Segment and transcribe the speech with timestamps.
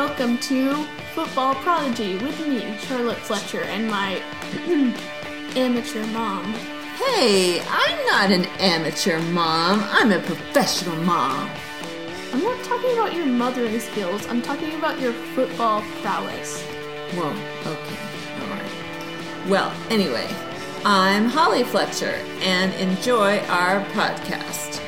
[0.00, 4.14] Welcome to Football Prodigy with me, Charlotte Fletcher, and my
[5.54, 6.54] amateur mom.
[6.96, 9.86] Hey, I'm not an amateur mom.
[9.90, 11.50] I'm a professional mom.
[12.32, 16.62] I'm not talking about your mothering skills, I'm talking about your football prowess.
[17.12, 17.28] Whoa,
[17.70, 19.50] okay, alright.
[19.50, 20.26] Well, anyway,
[20.82, 24.78] I'm Holly Fletcher and enjoy our podcast.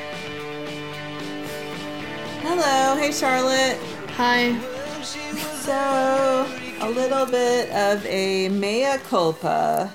[2.41, 3.79] Hello, hey Charlotte.
[4.13, 4.72] Hi.
[5.03, 6.47] So,
[6.81, 9.93] a little bit of a mea culpa.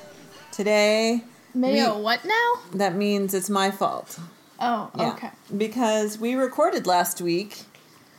[0.52, 2.54] Today, Mea We- what now?
[2.74, 4.20] that means it's my fault.
[4.60, 5.10] Oh, Yeah.
[5.12, 5.30] okay.
[5.56, 7.64] Because we recorded last week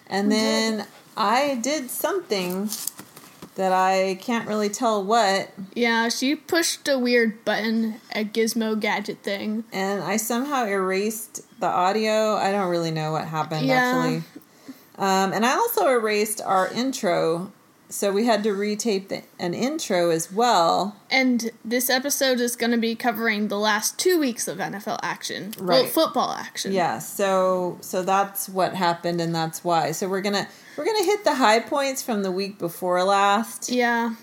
[0.09, 2.71] and then I did something
[3.57, 9.19] that I can't really tell what Yeah, she pushed a weird button, a gizmo gadget
[9.23, 9.65] thing.
[9.73, 12.37] and I somehow erased the audio.
[12.37, 13.75] I don't really know what happened Yeah.
[13.95, 14.23] actually.
[14.99, 17.53] Um, and I also erased our intro,
[17.89, 20.97] so we had to retape the, an intro as well.
[21.11, 25.55] And this episode is going to be covering the last two weeks of NFL action.
[25.59, 25.89] Well, Right.
[25.91, 26.73] football action.
[26.73, 29.93] Yeah, so so that's what happened, and that's why.
[29.93, 33.71] So we're gonna we're gonna hit the high points from the week before last.
[33.71, 34.15] Yeah.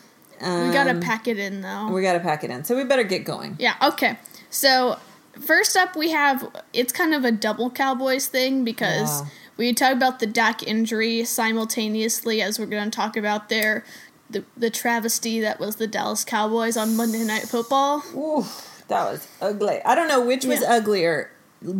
[0.41, 1.87] Um, We got to pack it in, though.
[1.87, 2.65] We gotta pack it in.
[2.65, 3.55] So we better get going.
[3.57, 4.17] Yeah, okay.
[4.49, 4.99] So,
[5.39, 9.27] first up, we have it's kind of a double Cowboys thing because Wow.
[9.57, 13.83] We talk about the Dak injury simultaneously as we're going to talk about their
[14.29, 18.03] the, the travesty that was the Dallas Cowboys on Monday Night Football.
[18.15, 18.43] Ooh,
[18.87, 19.79] that was ugly.
[19.85, 20.73] I don't know which was Yeah.
[20.73, 21.31] uglier.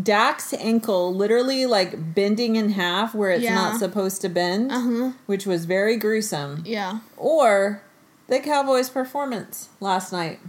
[0.03, 3.55] Dak's ankle literally like bending in half where it's Yeah.
[3.55, 5.11] not supposed to bend, Uh-huh.
[5.25, 6.63] which was very gruesome.
[6.65, 6.99] Yeah.
[7.17, 7.81] Or
[8.27, 10.39] the Cowboys' performance last night.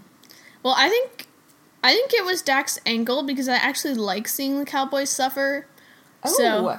[0.62, 1.26] Well, I think
[1.82, 5.66] I think it was Dak's ankle because I actually like seeing the Cowboys suffer.
[6.24, 6.78] Oh, So-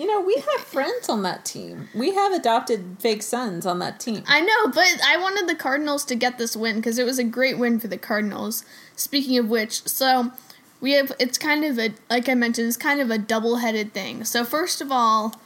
[0.00, 1.90] you know, we have friends on that team.
[1.94, 4.22] We have adopted fake sons on that team.
[4.26, 7.24] I know, but I wanted the Cardinals to get this win because it was a
[7.24, 8.64] great win for the Cardinals.
[8.96, 10.32] Speaking of which, so
[10.80, 14.24] we have it's kind of a like I mentioned, it's kind of a double-headed thing.
[14.24, 15.38] So first of all,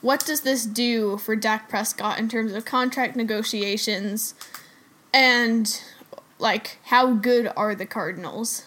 [0.00, 4.34] what does this do for Dak Prescott in terms of contract negotiations
[5.12, 5.78] and
[6.38, 8.64] like how good are the Cardinals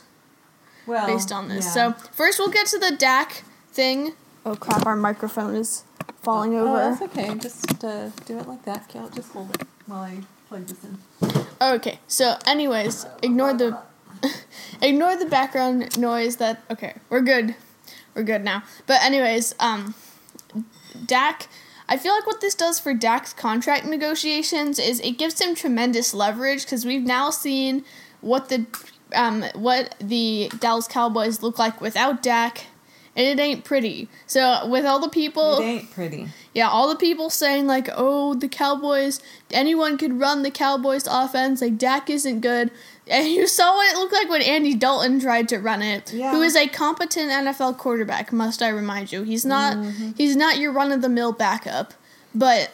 [0.86, 1.66] Well, based on this?
[1.66, 1.72] yeah.
[1.72, 4.14] So first we'll get to the Dak thing.
[4.48, 5.84] Oh crap, our microphone is
[6.22, 6.78] falling Oh, over.
[6.78, 7.36] that's okay.
[7.38, 8.88] Just uh, do it like that.
[8.88, 9.10] Cal.
[9.10, 10.98] Just hold it while I plug this in.
[11.62, 13.78] Okay, so anyways, ignore the
[14.82, 17.56] ignore the background noise that okay, we're good.
[18.16, 18.64] We're good now.
[18.86, 19.96] But anyways, um
[21.06, 21.50] Dak
[21.90, 26.14] I feel like what this does for Dak's contract negotiations is it gives him tremendous
[26.14, 27.84] leverage because we've now seen
[28.22, 28.66] what the
[29.14, 32.68] um what the Dallas Cowboys look like without Dak
[33.18, 34.08] and it ain't pretty.
[34.28, 36.30] So with all the people It ain't pretty.
[36.54, 39.20] yeah, all the people saying like, "Oh, the Cowboys,
[39.52, 41.62] anyone could run the Cowboys offense.
[41.62, 42.72] Like Dak isn't good."
[43.10, 46.12] And you saw what it looked like when Andy Dalton tried to run it.
[46.12, 46.32] Yeah.
[46.32, 49.24] Who is a competent NFL quarterback, must I remind you?
[49.24, 50.12] He's not Mm-hmm.
[50.18, 51.94] he's not your run of the mill backup.
[52.36, 52.70] But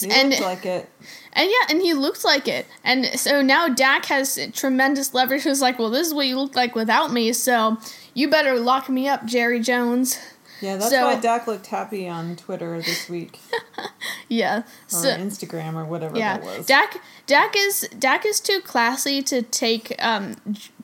[0.00, 0.88] He and looked like it.
[1.34, 2.66] and yeah, and he looked like it.
[2.82, 5.42] And so now Dak has tremendous leverage.
[5.50, 7.76] He's like, "Well, this is what you look like without me, so
[8.16, 10.18] you better lock me up, Jerry Jones."
[10.60, 13.38] Yeah, that's so- why Dak looked happy on Twitter this week
[14.28, 14.60] Yeah.
[14.60, 16.66] or So Instagram or whatever Yeah, that was.
[16.66, 16.96] Dak
[17.26, 20.36] Dak is Dak is too classy to take um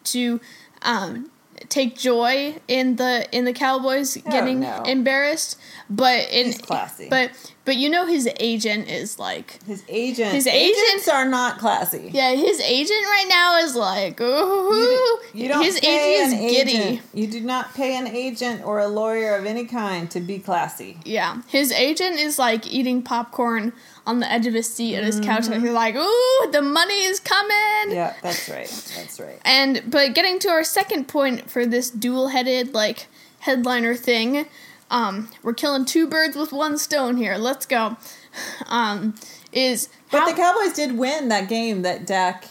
[0.05, 0.41] to
[0.83, 1.31] um
[1.71, 4.83] take joy in the in the Cowboys getting no.
[4.83, 7.09] embarrassed, but in He's classy.
[7.09, 7.31] But
[7.65, 10.33] but you know his agent is like his agent.
[10.33, 12.11] His agents are not classy.
[12.13, 16.33] yeah his agent right now is like ooh You, do, you don't his pay agent
[16.35, 16.77] an is giddy.
[16.79, 17.01] agent.
[17.15, 20.99] You do not pay an agent or a lawyer of any kind to be classy.
[21.05, 23.73] Yeah, his agent is like eating popcorn
[24.07, 25.53] on the edge of his seat at his couch, Mm-hmm.
[25.53, 28.67] and he's like, "Ooh, the money is coming!" Yeah, that's right.
[28.97, 29.39] That's right.
[29.45, 33.07] And but getting to our second point for this dual-headed like
[33.41, 34.47] headliner thing,
[34.93, 37.37] um, we're killing two birds with one stone here.
[37.37, 37.97] Let's go.
[38.67, 39.15] Um,
[39.53, 42.45] is But how- the Cowboys did win that game that Dak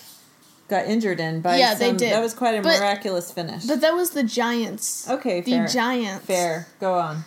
[0.68, 2.12] got injured in by Yeah, they some- did.
[2.14, 3.64] That was quite a But- miraculous finish.
[3.66, 5.08] but that was the Giants.
[5.10, 5.68] okay, the fair.
[5.68, 6.68] Giants, Fair.
[6.80, 7.26] Go on.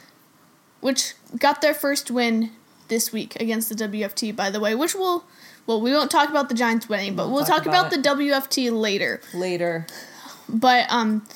[0.80, 2.50] which got their first win
[2.88, 4.30] this week against the WFT.
[4.32, 5.24] By the way, which will.
[5.66, 7.90] Well, we won't talk about the Giants winning, but We'll we'll talk talk about, about
[8.18, 9.20] the WFT later.
[9.32, 9.86] Later.
[10.46, 11.26] But um,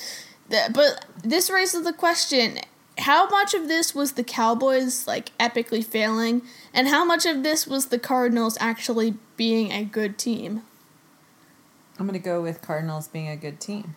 [0.51, 2.59] th- but this raises the question:
[2.99, 6.43] How much of this was the Cowboys like epically failing,
[6.73, 10.63] and how much of this was the Cardinals actually being a good team?
[11.99, 13.95] I'm gonna go with Cardinals being a good team.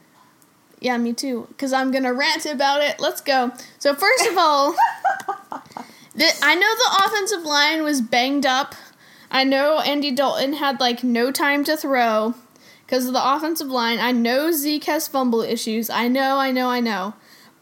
[0.80, 1.46] Yeah, me too.
[1.50, 3.00] Because I'm gonna rant about it.
[3.00, 3.52] Let's go.
[3.78, 4.76] So first of all,
[6.14, 8.76] The, I know the offensive line was banged up.
[9.30, 12.36] I know Andy Dalton had like no time to throw
[12.86, 13.98] because of the offensive line.
[13.98, 15.90] I know Zeke has fumble issues.
[15.90, 17.14] I know, I know, I know.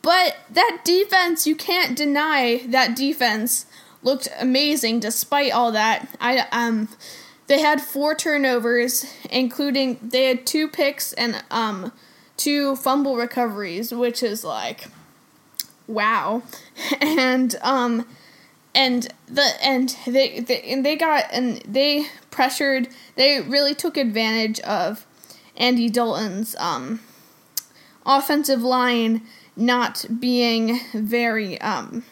[0.09, 3.67] But that defense, you can't deny that defense
[4.01, 6.09] looked amazing despite all that.
[6.19, 6.89] I um
[7.45, 11.91] they had four turnovers, including they had two picks and um
[12.37, 14.87] two fumble recoveries, which is like
[15.85, 16.41] wow.
[17.01, 18.07] And um
[18.73, 24.59] and the and they, they and they got and they pressured they really took advantage
[24.61, 25.05] of
[25.55, 26.99] Andy Dalton's um
[28.07, 29.21] offensive line
[29.59, 32.03] not being very um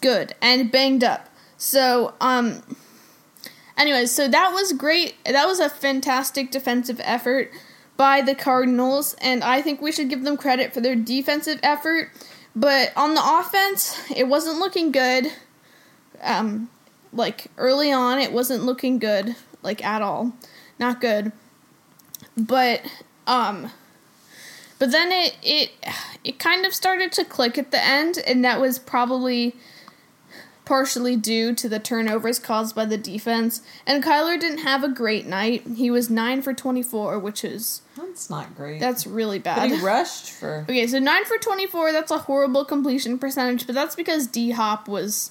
[0.00, 1.28] good and banged up.
[1.56, 2.62] So um
[3.78, 5.14] anyways, so that was great.
[5.24, 7.50] That was a fantastic defensive effort
[7.96, 12.10] by the Cardinals and I think we should give them credit for their defensive effort
[12.56, 15.30] but on the offense, it wasn't looking good.
[16.22, 16.70] Um,
[17.12, 20.32] like early on, it wasn't looking good, like at all,
[20.78, 21.32] not good.
[22.34, 22.80] But
[23.26, 23.70] um,
[24.78, 25.70] but then it it
[26.24, 29.54] it kind of started to click at the end, and that was probably
[30.64, 33.62] partially due to the turnovers caused by the defense.
[33.86, 35.62] And Kyler didn't have a great night.
[35.76, 38.80] He was nine for twenty four, which is That's not great.
[38.80, 39.70] that's really but bad.
[39.70, 40.62] he rushed for.
[40.68, 41.92] Okay, so nine for twenty-four.
[41.92, 45.30] That's a horrible completion percentage, but that's because D Hop was,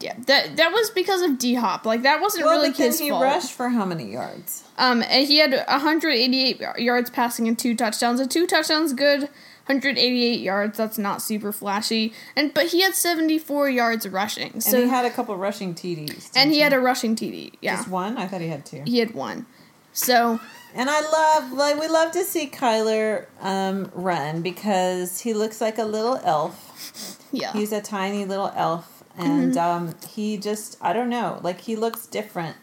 [0.00, 1.86] yeah, that that was because of D Hop.
[1.86, 3.22] Like that wasn't Well, really but then his he fault.
[3.22, 4.64] rushed for how many yards?
[4.76, 8.20] Um, and he had 188 yards passing and two touchdowns.
[8.20, 9.28] A two touchdowns, good.
[9.66, 10.76] 188 yards.
[10.76, 12.12] That's not super flashy.
[12.36, 14.60] And but he had 74 yards rushing.
[14.60, 16.30] So and he had a couple rushing TDs.
[16.36, 17.54] and he didn't had a rushing TD.
[17.62, 18.18] Yeah, just one.
[18.18, 18.82] I thought he had two.
[18.84, 19.46] he had one.
[19.94, 20.38] So
[20.74, 25.78] And I love, like, we love to see Kyler um, run because he looks like
[25.78, 27.18] a little elf.
[27.32, 29.58] yeah, He's a tiny little elf, and Mm-hmm.
[29.88, 32.56] um, he just, I don't know, like he looks different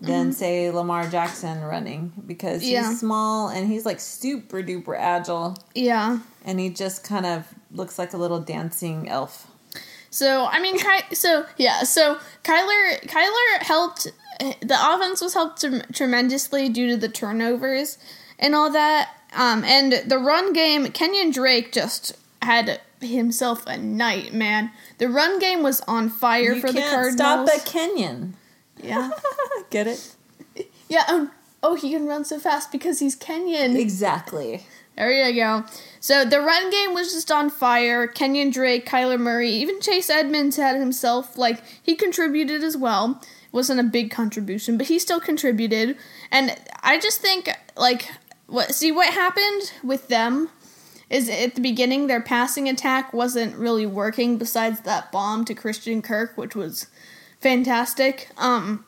[0.00, 2.70] than say Lamar Jackson running because Mm-hmm.
[2.72, 2.88] Yeah.
[2.90, 6.18] he's small and he's like super duper agile, yeah.
[6.44, 9.46] and he just kind of looks like a little dancing elf.
[10.10, 14.06] So I mean, Ky- so yeah, so Kyler Kyler helped.
[14.38, 17.96] The offense was helped trem- tremendously due to the turnovers
[18.38, 19.10] and all that.
[19.34, 24.70] Um, and the run game, Kenyon Drake just had himself a night, man.
[24.98, 27.14] The run game was on fire you for the Cardinals.
[27.14, 28.32] stop a Kenyan.
[28.82, 29.10] yeah,
[29.70, 30.14] Get it?
[30.88, 31.04] yeah.
[31.08, 31.30] Um,
[31.62, 33.76] oh, he can run so fast because he's Kenyan.
[33.78, 34.64] Exactly.
[34.96, 35.64] There you go.
[36.00, 38.06] So the run game was just on fire.
[38.06, 43.20] Kenyon Drake, Kyler Murray, even Chase Edmonds had himself like he contributed as well.
[43.22, 45.96] It wasn't a big contribution, but he still contributed.
[46.30, 48.10] And I just think like
[48.46, 50.48] what see what happened with them
[51.08, 56.02] is at the beginning their passing attack wasn't really working besides that bomb to Christian
[56.02, 56.86] Kirk, which was
[57.40, 58.30] fantastic.
[58.36, 58.84] Um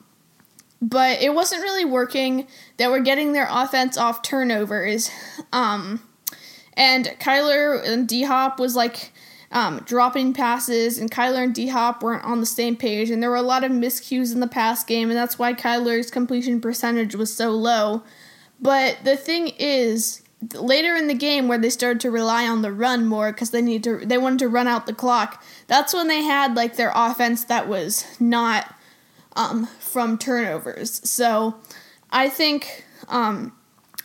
[0.81, 2.47] but it wasn't really working.
[2.77, 5.11] They were getting their offense off turnovers.
[5.53, 6.03] Um,
[6.75, 9.13] and Kyler and D Hop was like
[9.51, 13.31] um, dropping passes, and Kyler and D Hop weren't on the same page, and there
[13.31, 17.15] were a lot of miscues in the pass game, and that's why Kyler's completion percentage
[17.15, 18.03] was so low.
[18.61, 20.23] But the thing is,
[20.55, 23.63] later in the game where they started to rely on the run more because they
[23.63, 25.43] need to, they wanted to run out the clock.
[25.67, 28.75] That's when they had like their offense that was not
[29.35, 31.01] um, from turnovers.
[31.09, 31.57] So
[32.11, 33.53] I think um,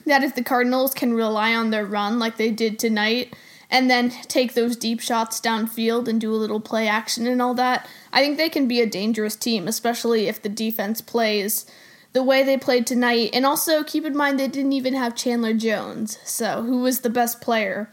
[0.06, 3.36] that if the Cardinals can rely on their run like they did tonight,
[3.74, 7.56] and then take those deep shots downfield and do a little play action and all
[7.56, 11.66] that, I think they can be a dangerous team, especially if the defense plays
[12.14, 13.32] the way they played tonight.
[13.34, 17.10] And also keep in mind they didn't even have Chandler Jones, so who was the
[17.10, 17.90] best player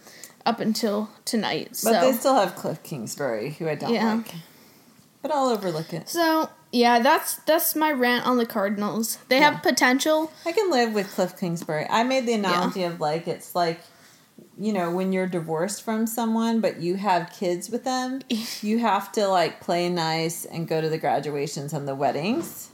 [0.47, 1.69] up until tonight.
[1.71, 4.15] But so they still have Cliff Kingsbury, who I don't Yeah.
[4.15, 4.35] like.
[5.23, 6.09] But I'll overlook it.
[6.09, 9.19] so yeah, that's that's my rant on the Cardinals.
[9.29, 9.51] They Yeah.
[9.53, 10.31] have potential.
[10.47, 11.87] I can live with Cliff Kingsbury.
[11.91, 13.81] I made the analogy of like it's like
[14.59, 18.21] you know when you're divorced from someone but you have kids with them,
[18.63, 22.71] you have to like play nice and go to the graduations and the weddings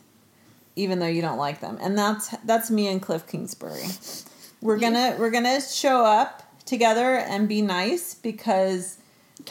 [0.76, 1.78] even though you don't like them.
[1.80, 3.87] And that's that's me and Cliff Kingsbury.
[4.61, 8.99] We're to we're to show up together and be nice because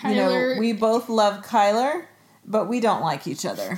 [0.04, 2.06] you know, we both love Kyler,
[2.46, 3.78] but we don't like each other.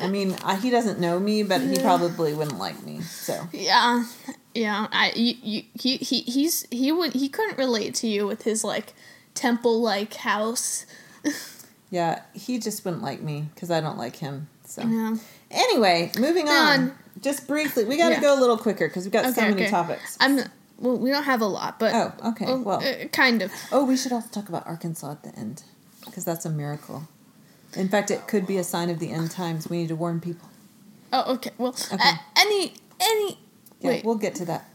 [0.00, 3.00] I mean, he doesn't know me, but he probably wouldn't like me.
[3.00, 4.04] So Yeah,
[4.54, 4.88] yeah.
[4.92, 8.62] I you, you, he he he's he would he couldn't relate to you with his
[8.62, 8.94] like
[9.34, 10.86] temple like house.
[11.90, 14.48] yeah, he just wouldn't like me because I don't like him.
[14.64, 15.16] So Yeah.
[15.50, 16.80] Anyway, moving on.
[16.80, 16.98] On.
[17.20, 18.20] Just briefly, we got to Yeah.
[18.20, 19.70] go a little quicker because we've got so many okay.
[19.70, 20.16] topics.
[20.20, 20.36] I'm
[20.78, 20.96] well.
[20.98, 22.44] We don't have a lot, but Oh, okay.
[22.46, 23.52] well, Well, uh, kind of.
[23.72, 25.64] oh, we should also talk about Arkansas at the end
[26.04, 27.08] because that's a miracle.
[27.74, 29.68] In fact, it could be a sign of the end times.
[29.68, 30.48] We need to warn people.
[31.12, 31.50] Oh, okay.
[31.58, 31.96] Well, Okay.
[32.08, 33.38] a- any any.
[33.80, 34.04] Yeah, wait.
[34.04, 34.68] we'll get to that.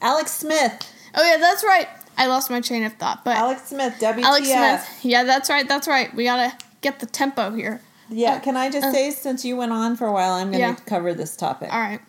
[0.00, 0.86] Alex Smith.
[1.16, 1.88] oh yeah, that's right.
[2.16, 4.22] I lost my train of thought, but Alex Smith, WTF.
[4.22, 4.98] Alex Smith.
[5.02, 5.66] Yeah, that's right.
[5.66, 6.14] That's right.
[6.14, 7.80] We gotta get the tempo here.
[8.10, 10.60] Yeah, can I just Uh, say, since you went on for a while, I'm going
[10.62, 10.74] to Yeah.
[10.86, 11.72] cover this topic.
[11.72, 12.00] All right.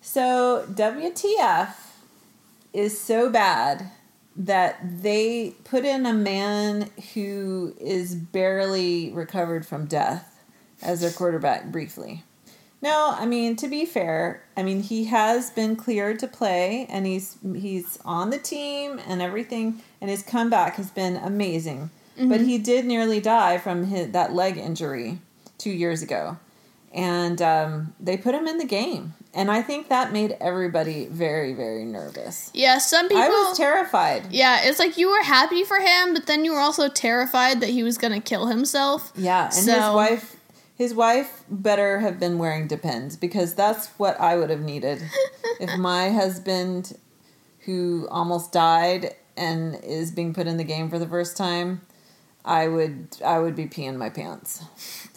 [0.00, 1.74] So, WTF
[2.72, 3.90] is so bad
[4.36, 10.40] that they put in a man who is barely recovered from death
[10.82, 12.24] as their quarterback briefly.
[12.82, 17.06] No, I mean to be fair, I mean he has been cleared to play and
[17.06, 21.90] he's he's on the team and everything and his comeback has been amazing.
[22.16, 25.18] But he did nearly die from his, that leg injury
[25.64, 26.36] 2 years ago.
[26.92, 29.14] And um, they put him in the game.
[29.32, 32.52] And I think that made everybody very very nervous.
[32.54, 33.24] Yeah, some people.
[33.24, 34.30] I was terrified.
[34.30, 37.70] yeah, it's like you were happy for him, but then you were also terrified that
[37.70, 39.12] he was gonna kill himself.
[39.16, 40.36] Yeah, and his wife
[40.76, 45.02] his wife better have been wearing Depends because that's what I would have needed.
[45.60, 46.96] if my husband
[47.60, 51.80] who almost died and is being put in the game for the first time,
[52.44, 54.62] I would I would be peeing my pants.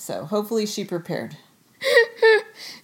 [0.07, 1.35] So hopefully she prepared.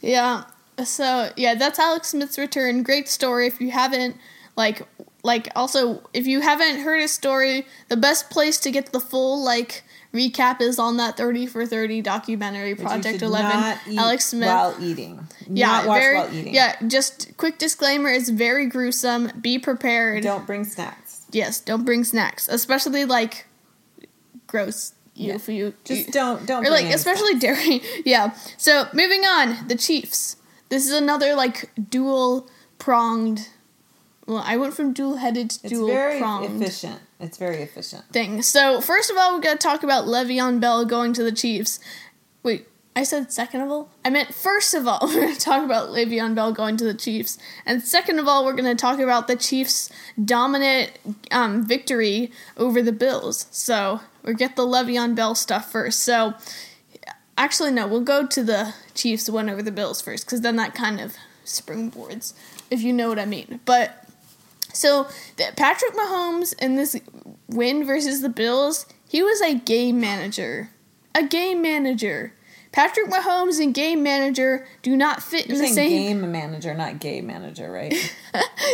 [0.01, 0.43] Yeah.
[0.83, 2.83] So yeah, that's Alex Smith's return.
[2.83, 3.47] Great story.
[3.47, 4.17] If you haven't
[4.57, 4.85] like
[5.23, 9.41] like also if you haven't heard his story, the best place to get the full
[9.43, 14.25] like recap is on that 30 for 30 documentary Project should 11 not eat Alex
[14.25, 14.47] Smith.
[14.47, 15.25] while eating.
[15.47, 16.53] yeah, very, while eating.
[16.53, 19.31] Yeah, just quick disclaimer, it's very gruesome.
[19.41, 20.23] Be prepared.
[20.23, 21.25] Don't bring snacks.
[21.31, 23.47] Yes, don't bring snacks, especially like
[24.47, 25.37] gross you Yeah.
[25.37, 25.73] for you.
[25.83, 27.81] Just you- don't don't or like especially dairy.
[28.05, 28.35] yeah.
[28.57, 30.37] So moving on, the Chiefs.
[30.69, 32.47] This is another like dual
[32.79, 33.49] pronged.
[34.25, 36.99] Well, I went from dual headed to It's dual very pronged efficient.
[37.19, 38.05] It's very efficient.
[38.11, 38.41] thing.
[38.41, 41.79] So first of all, we got to talk about Le'Veon Bell going to the Chiefs.
[42.41, 43.89] Wait, I said second of all.
[44.05, 46.93] I meant first of all, we're going to talk about Le'Veon Bell going to the
[46.93, 49.89] Chiefs, and second of all, we're going to talk about the Chiefs'
[50.23, 50.91] dominant
[51.31, 53.47] um, victory over the Bills.
[53.51, 55.99] So we get the Le'Veon Bell stuff first.
[55.99, 56.33] So
[57.37, 60.73] actually, no, we'll go to the Chiefs win over the Bills first, because then that
[60.73, 61.15] kind of
[61.45, 62.33] springboards,
[62.71, 63.59] if you know what I mean.
[63.65, 64.05] But
[64.73, 65.07] so
[65.55, 66.99] Patrick Mahomes in this
[67.47, 70.69] win versus the Bills, he was a game manager.
[71.13, 72.33] A game manager.
[72.73, 75.75] Patrick Mahomes and game manager do not fit You're in the same.
[75.75, 77.93] saying game manager, not gay manager, right?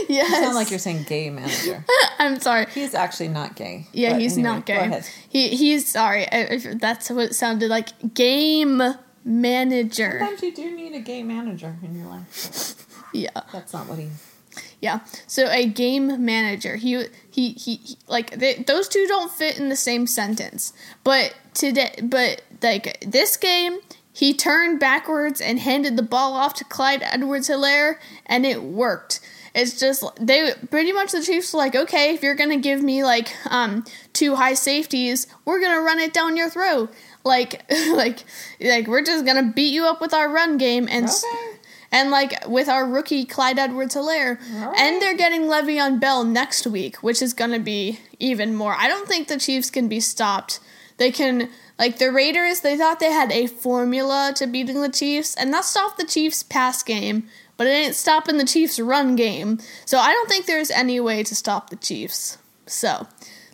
[0.10, 0.29] yes.
[0.29, 1.84] You sound like you're saying gay manager.
[2.18, 2.65] I'm sorry.
[2.74, 3.88] He's actually not gay.
[3.91, 5.01] Yeah, he's anyway, not gay.
[5.27, 6.25] He he's sorry.
[6.32, 7.89] If that's what it sounded like.
[8.13, 8.82] Game
[9.25, 10.18] manager.
[10.20, 12.75] Sometimes you do need a gay manager in your life.
[13.12, 13.32] Yeah.
[13.51, 14.08] That's not what he.
[14.81, 15.01] Yeah.
[15.27, 16.77] So a game manager.
[16.77, 20.74] He he he, he like they, those two don't fit in the same sentence.
[21.03, 23.79] But today but like this game
[24.12, 29.21] he turned backwards and handed the ball off to Clyde Edwards-Hilaire and it worked.
[29.55, 33.03] It's just they pretty much the Chiefs were like, "Okay, if you're to give me
[33.03, 33.83] like um
[34.13, 36.93] two high safeties, we're to run it down your throat."
[37.24, 38.19] Like like
[38.62, 41.49] like we're just to beat you up with our run game and Okay.
[41.91, 44.39] And like with our rookie Clyde Edwards Hilaire.
[44.55, 45.17] All And they're oh.
[45.17, 48.75] getting Le'Veon Bell next week, which is going to be even more.
[48.75, 50.60] I don't think the Chiefs can be stopped.
[50.98, 55.36] They can, like the Raiders, they thought they had a formula to beating the Chiefs,
[55.36, 59.60] and that stopped the Chiefs' pass game, but it ain't stopping the Chiefs' run game.
[59.86, 62.38] So I don't think there's any way to stop the Chiefs.
[62.65, 63.08] So,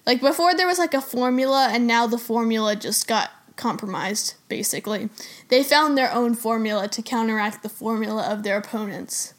[0.08, 5.10] like before, there was like a formula, and now the formula just got compromised, basically.
[5.50, 9.34] They found their own formula to counteract the formula of their opponents.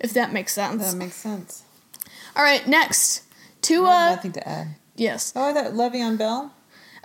[0.00, 0.90] If that makes sense.
[0.92, 1.64] That makes sense.
[2.36, 3.22] All right, next.
[3.68, 4.68] I have nothing to add.
[4.96, 5.32] Yes.
[5.36, 6.52] Oh, I thought Le'Veon Bell.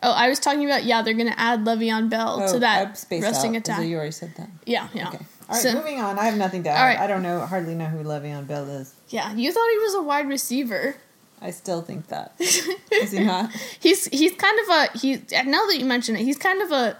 [0.02, 3.04] Oh, I was talking about, yeah, they're going to add Le'Veon Bell Oh, to that
[3.10, 3.62] resting out.
[3.62, 3.86] attack.
[3.86, 4.50] You already said that.
[4.66, 5.08] yeah, yeah.
[5.10, 5.18] Okay.
[5.50, 6.18] All right, So- moving on.
[6.20, 6.84] I have nothing to add.
[6.84, 7.00] Right.
[7.00, 8.94] I don't know, hardly know who Le'Veon Bell is.
[9.10, 10.96] Yeah, you thought he was a wide receiver.
[11.42, 12.34] I still think that.
[12.40, 13.52] Is he not?
[13.82, 15.16] He's he's kind of a he.
[15.46, 16.96] Now that you mention it, he's kind of a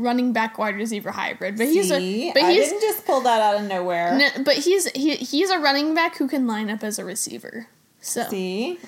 [0.00, 1.56] running back wide receiver hybrid.
[1.56, 2.30] But he's See?
[2.30, 4.16] a but I didn't just pull that out of nowhere.
[4.18, 7.68] no, but he's he, he's a running back who can line up as a receiver.
[8.00, 8.78] So See?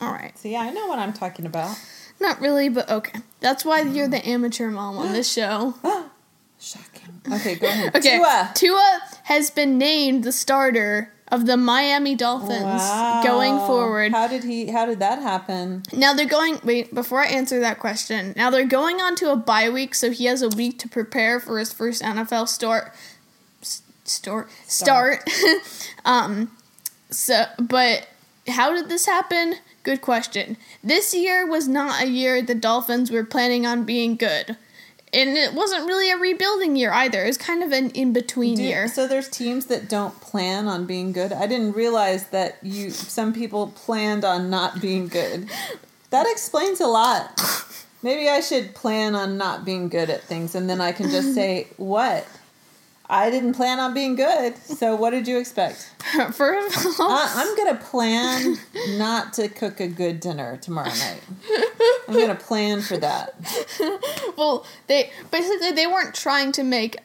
[0.00, 1.76] all right, See, I know what I'm talking about.
[2.20, 3.18] not really, but okay.
[3.40, 5.74] That's why you're the amateur mom on this show.
[6.60, 7.20] Shocking.
[7.32, 7.94] Okay, go ahead.
[7.94, 8.50] Okay, Tua.
[8.54, 12.82] Tua has been named the starter of the Miami Dolphins
[13.24, 14.12] going forward.
[14.12, 14.68] How did he?
[14.70, 15.82] How did that happen?
[15.92, 16.60] Now they're going.
[16.64, 20.10] Wait, before I answer that question, now they're going on to a bye week, so
[20.10, 22.94] he has a week to prepare for his first NFL start.
[24.04, 24.48] Start.
[24.66, 25.28] Start.
[26.04, 26.50] um.
[27.10, 28.08] So, but
[28.48, 29.56] how did this happen?
[29.82, 30.56] Good question.
[30.82, 34.56] This year was not a year the Dolphins were planning on being good.
[35.12, 37.24] And it wasn't really a rebuilding year either.
[37.24, 38.88] It was kind of an in between year.
[38.88, 41.32] So there's teams that don't plan on being good.
[41.32, 45.48] I didn't realize that you some people planned on not being good.
[46.10, 47.40] That explains a lot.
[48.02, 51.34] Maybe I should plan on not being good at things and then I can just
[51.34, 52.26] say, "What?
[53.10, 54.56] I didn't plan on being good.
[54.58, 55.90] So what did you expect?"
[56.32, 58.56] First of all, I, I'm going to plan
[58.98, 61.22] not to cook a good dinner tomorrow night.
[62.08, 63.34] I'm going to plan for that.
[64.36, 66.96] well, they basically they weren't trying to make.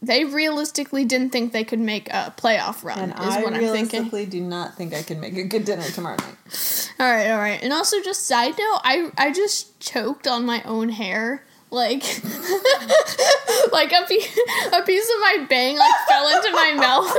[0.00, 2.98] They realistically didn't think they could make a playoff run.
[3.00, 3.72] And is I what I'm thinking.
[3.72, 6.88] realistically do not think I can make a good dinner tomorrow night.
[7.00, 7.60] All right, all right.
[7.62, 11.44] And also, just side note, I I just choked on my own hair.
[11.70, 12.02] Like,
[13.72, 14.38] like a piece,
[14.72, 17.14] a piece of my bang like fell into my mouth,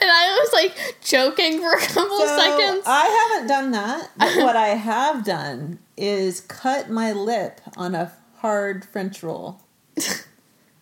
[0.00, 2.82] and I was like choking for a couple So, seconds.
[2.86, 4.10] I haven't done that.
[4.16, 9.60] But what I have done is cut my lip on a hard French roll.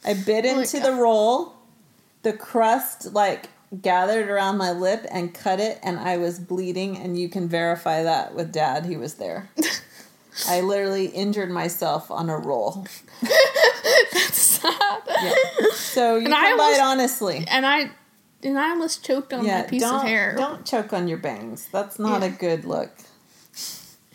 [0.04, 0.86] I bit Oh into God.
[0.86, 1.54] the roll,
[2.22, 3.48] the crust like
[3.80, 6.96] gathered around my lip and cut it, and I was bleeding.
[6.96, 8.86] And you can verify that with Dad.
[8.86, 9.50] He was there.
[10.48, 12.86] I literally injured myself on a roll.
[13.22, 15.02] That's sad.
[15.22, 15.32] Yeah.
[15.74, 17.44] So you And I can buy it honestly.
[17.48, 17.90] And I,
[18.42, 20.34] and I almost choked on Yeah, my piece of hair.
[20.36, 21.68] don't choke on your bangs.
[21.72, 22.28] That's not Yeah.
[22.28, 22.90] a good look.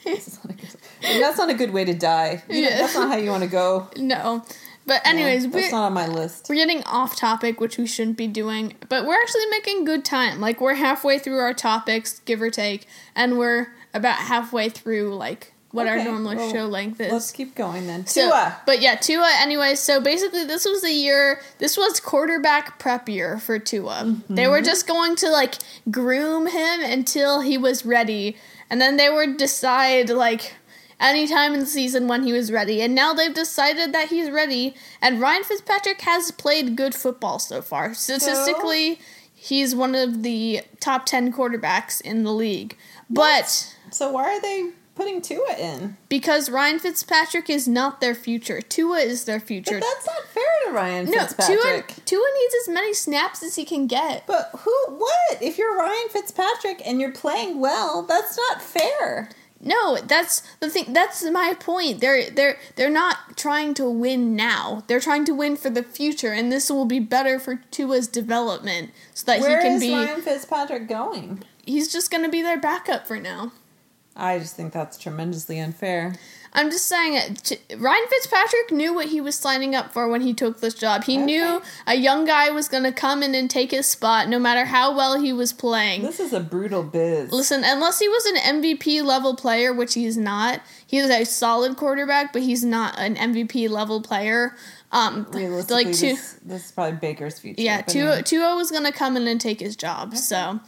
[0.05, 2.41] That's not a good, and that's not a good way to die.
[2.49, 2.77] You know, Yeah.
[2.77, 3.89] That's not how you want to go.
[3.97, 4.43] No,
[4.85, 6.47] but anyways, Yeah, that's not on my list.
[6.49, 8.75] we're getting off topic, which we shouldn't be doing.
[8.87, 10.39] But we're actually making good time.
[10.39, 15.53] Like we're halfway through our topics, give or take, and we're about halfway through like
[15.77, 17.11] what our normal well, show length is.
[17.11, 18.05] Let's keep going then.
[18.05, 18.61] So- Tua.
[18.65, 19.29] But yeah, Tua.
[19.39, 21.41] Anyway, so basically, this was the year.
[21.59, 24.03] This was quarterback prep year for Tua.
[24.29, 24.51] They Mm-hmm.
[24.51, 25.55] were just going to like
[25.89, 28.35] groom him until he was ready,
[28.69, 30.53] and then they would decide like
[30.99, 32.81] anytime in the season when he was ready.
[32.81, 34.73] And now they've decided that he's ready.
[35.01, 37.93] And Ryan Fitzpatrick has played good football so far.
[37.93, 38.99] Statistically,
[39.33, 42.75] he's one of the top ten quarterbacks in the league.
[43.09, 45.95] But So why are they putting Tua in?
[46.09, 49.79] because Ryan Fitzpatrick is not their future, Tua is their future.
[49.79, 51.37] But that's not fair to Ryan Fitzpatrick.
[51.37, 52.05] No, Tua, Fitzpatrick.
[52.05, 54.25] Tua needs as many snaps as he can get.
[54.27, 54.75] But who?
[54.89, 55.41] What?
[55.41, 59.29] If you're Ryan Fitzpatrick and you're playing well, that's not fair.
[59.59, 60.93] No, that's the thing.
[60.93, 61.99] That's my point.
[61.99, 64.83] They're they're they're not trying to win now.
[64.87, 68.91] They're trying to win for the future, and this will be better for Tua's development,
[69.15, 69.93] so that Where he can is be.
[69.95, 71.43] Ryan Fitzpatrick going?
[71.65, 73.51] He's just going to be their backup for now.
[74.17, 76.15] I just think that's tremendously unfair.
[76.53, 77.35] I'm just saying.
[77.35, 81.03] T- Ryan Fitzpatrick knew what he was signing up for when he took this job.
[81.03, 84.39] He knew a young guy was going to come in and take his spot, no
[84.39, 86.01] matter how well he was playing.
[86.01, 87.31] This is a brutal biz.
[87.31, 91.77] Listen, unless he was an MVP level player, which he's not, he is a solid
[91.77, 94.55] quarterback, but he's not an MVP level player.
[94.89, 97.61] Um, Realistically, like two, this, this is probably Baker's future.
[97.61, 98.21] yeah, Tua anyway.
[98.21, 100.15] Tua was gonna come in and take his job.
[100.15, 100.61] So,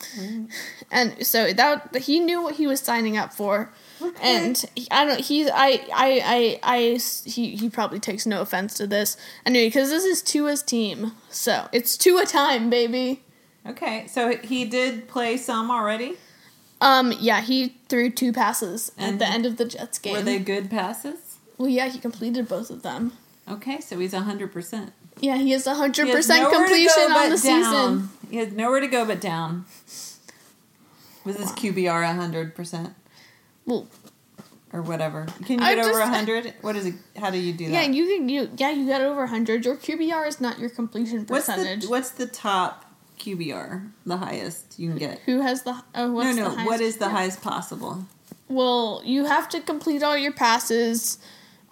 [0.92, 3.72] and so that he knew what he was signing up for.
[4.02, 4.18] Okay.
[4.22, 5.22] And he- I don't.
[5.22, 5.50] He's.
[5.50, 5.86] I.
[5.94, 6.22] I.
[6.26, 6.60] I.
[6.64, 7.00] I.
[7.26, 7.56] He.
[7.56, 9.16] He probably takes no offense to this.
[9.46, 13.24] Anyway, because this is Tua's team, so it's Tua time, baby.
[13.66, 16.16] Okay, so he did play some already.
[16.82, 17.14] Um.
[17.20, 17.40] Yeah.
[17.42, 20.14] He threw two passes at the end of the Jets game.
[20.14, 21.38] Were they good passes?
[21.58, 23.14] Well, yeah, he completed both of them.
[23.50, 24.94] Okay, so he's hundred percent.
[25.20, 28.10] Yeah, he has hundred percent completion on the season.
[28.30, 29.66] He has nowhere to go but down.
[31.26, 32.94] Was his QBR hundred percent
[33.66, 33.88] Well,
[34.72, 35.26] or whatever?
[35.46, 36.54] Can you get over just- hundred?
[36.62, 36.94] What is it?
[37.18, 37.94] How do you do yeah, that?
[37.94, 39.66] you can you yeah you got over hundred.
[39.66, 41.82] Your QBR is not your completion what's percentage.
[41.84, 42.86] the what's the top
[43.20, 43.92] QBR?
[44.06, 45.20] The highest you can get?
[45.26, 46.56] Who has the oh what's no, the no.
[46.56, 46.68] highest?
[46.70, 47.12] What is the Yeah.
[47.12, 48.06] highest possible?
[48.48, 51.20] Well, you have to complete all your passes.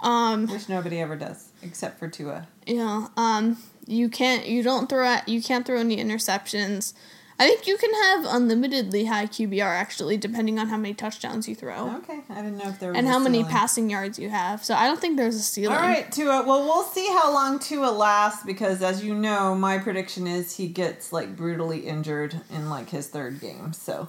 [0.04, 2.48] Um, Which nobody ever does, except for Tua.
[2.66, 6.94] you know, um, you can't you don't throw at you can't throw any interceptions.
[7.40, 11.54] I think you can have unlimitedly high QBR actually, depending on how many touchdowns you
[11.54, 14.66] throw Okay, I didn't know if there was and how many passing yards you have.
[14.66, 15.78] So I don't think there's a ceiling.
[15.78, 16.44] All right, Tua.
[16.48, 20.68] Well, we'll see how long Tua lasts because, as you know, my prediction is he
[20.68, 23.72] gets like brutally injured in like his third game.
[23.72, 24.08] So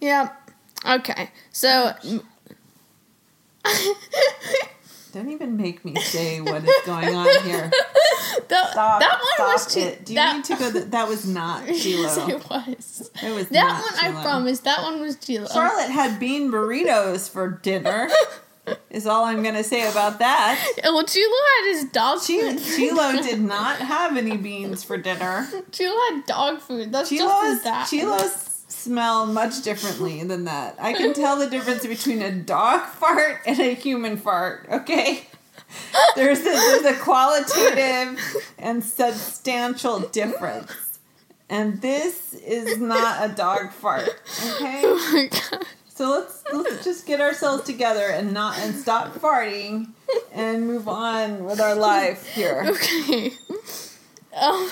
[0.00, 0.30] Yeah.
[0.86, 1.30] Okay.
[1.50, 1.94] So
[5.12, 7.70] don't even make me say what is going on here.
[8.48, 9.00] that, Stop.
[9.00, 9.80] that one was too.
[9.80, 10.04] it.
[10.04, 10.72] Do you that, need to go?
[10.72, 11.84] Th- that was not Yes,
[12.18, 12.28] Gilo.
[12.28, 13.10] it was.
[13.22, 14.60] It was That one I promise.
[14.60, 15.52] That one was Gilo.
[15.52, 18.08] Charlotte had bean burritos for dinner.
[18.90, 20.62] is all I'm gonna say about that.
[20.84, 22.76] Well, Gilo had his dog Chi- food.
[22.76, 25.48] Chilo did not have any beans for dinner.
[25.72, 26.92] Chilo had dog food.
[26.92, 27.86] That's just Chilos, as that.
[27.88, 30.76] Chilos smell much differently than that.
[30.78, 35.26] I can tell the difference between a dog fart and a human fart, okay?
[36.16, 38.20] there's a, there's a qualitative
[38.58, 40.98] and substantial difference.
[41.50, 44.08] And this is not a dog fart.
[44.46, 44.82] Okay?
[44.84, 45.66] Oh my god.
[45.86, 49.88] So let's let's just get ourselves together and not and stop farting
[50.32, 52.64] and move on with our life here.
[52.68, 53.32] Okay.
[54.40, 54.70] Um,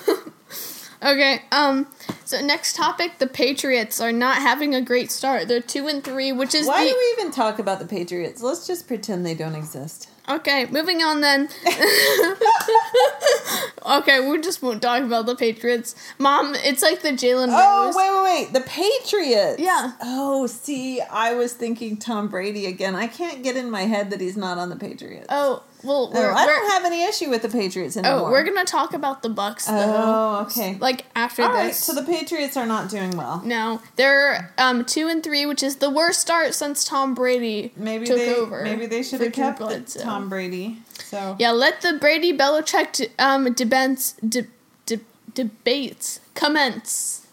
[1.07, 1.43] okay.
[1.53, 1.87] Um.
[2.25, 5.49] So next topic: the Patriots are not having a great start.
[5.49, 8.43] They're two and three, which is Why the do we even talk about the Patriots?
[8.43, 10.09] Let's just pretend they don't exist.
[10.29, 10.67] okay.
[10.67, 11.49] Moving on then.
[13.87, 15.95] okay, we just won't talk about the Patriots.
[16.19, 18.53] Mom, it's like the Jalen Oh wait, wait, wait!
[18.53, 19.61] The Patriots.
[19.61, 19.93] Yeah.
[20.01, 22.95] Oh, see, I was thinking Tom Brady again.
[22.95, 25.27] I can't get in my head that he's not on the Patriots.
[25.29, 28.29] Oh well, I don't have any issue with the Patriots anymore.
[28.29, 29.75] oh we're gonna talk about the Bucks though.
[29.75, 30.77] Oh, okay.
[30.81, 31.59] Like after All this.
[31.59, 33.41] right, so the Patriots are not doing well.
[33.45, 38.05] no, they're um two and three, which is the worst start since Tom Brady Maybe
[38.07, 38.63] took they over.
[38.65, 40.03] maybe they should have kept the Bledsoe.
[40.03, 40.79] Tom Brady.
[41.05, 44.47] So Yeah, let the Brady Belichick um debents de,
[44.87, 45.01] de,
[45.35, 47.27] debates commence.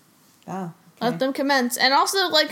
[0.48, 2.52] oh, Let them commence, and also like.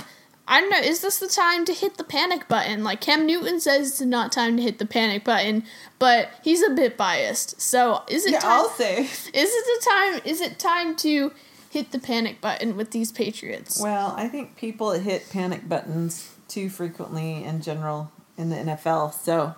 [0.52, 0.80] I don't know.
[0.80, 2.84] Is this the time to hit the panic button?
[2.84, 5.64] Like Cam Newton says, it's not time to hit the panic button,
[5.98, 7.62] but he's a bit biased.
[7.62, 8.52] So is it yeah, time?
[8.52, 9.04] I'll say.
[9.06, 10.22] Is it the time?
[10.26, 11.32] Is it time to
[11.70, 13.80] hit the panic button with these Patriots?
[13.82, 19.14] Well, I think people hit panic buttons too frequently in general in the NFL.
[19.14, 19.56] So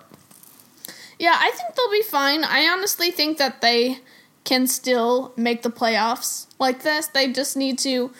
[1.18, 2.44] Yeah, I think they'll be fine.
[2.44, 3.98] I honestly think that they
[4.44, 7.08] can still make the playoffs like this.
[7.08, 8.12] They just need to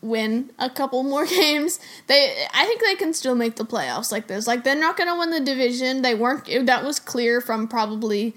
[0.00, 1.80] win a couple more games.
[2.06, 4.46] They I think they can still make the playoffs like this.
[4.46, 6.02] Like they're not going to win the division.
[6.02, 8.34] They weren't that was clear from probably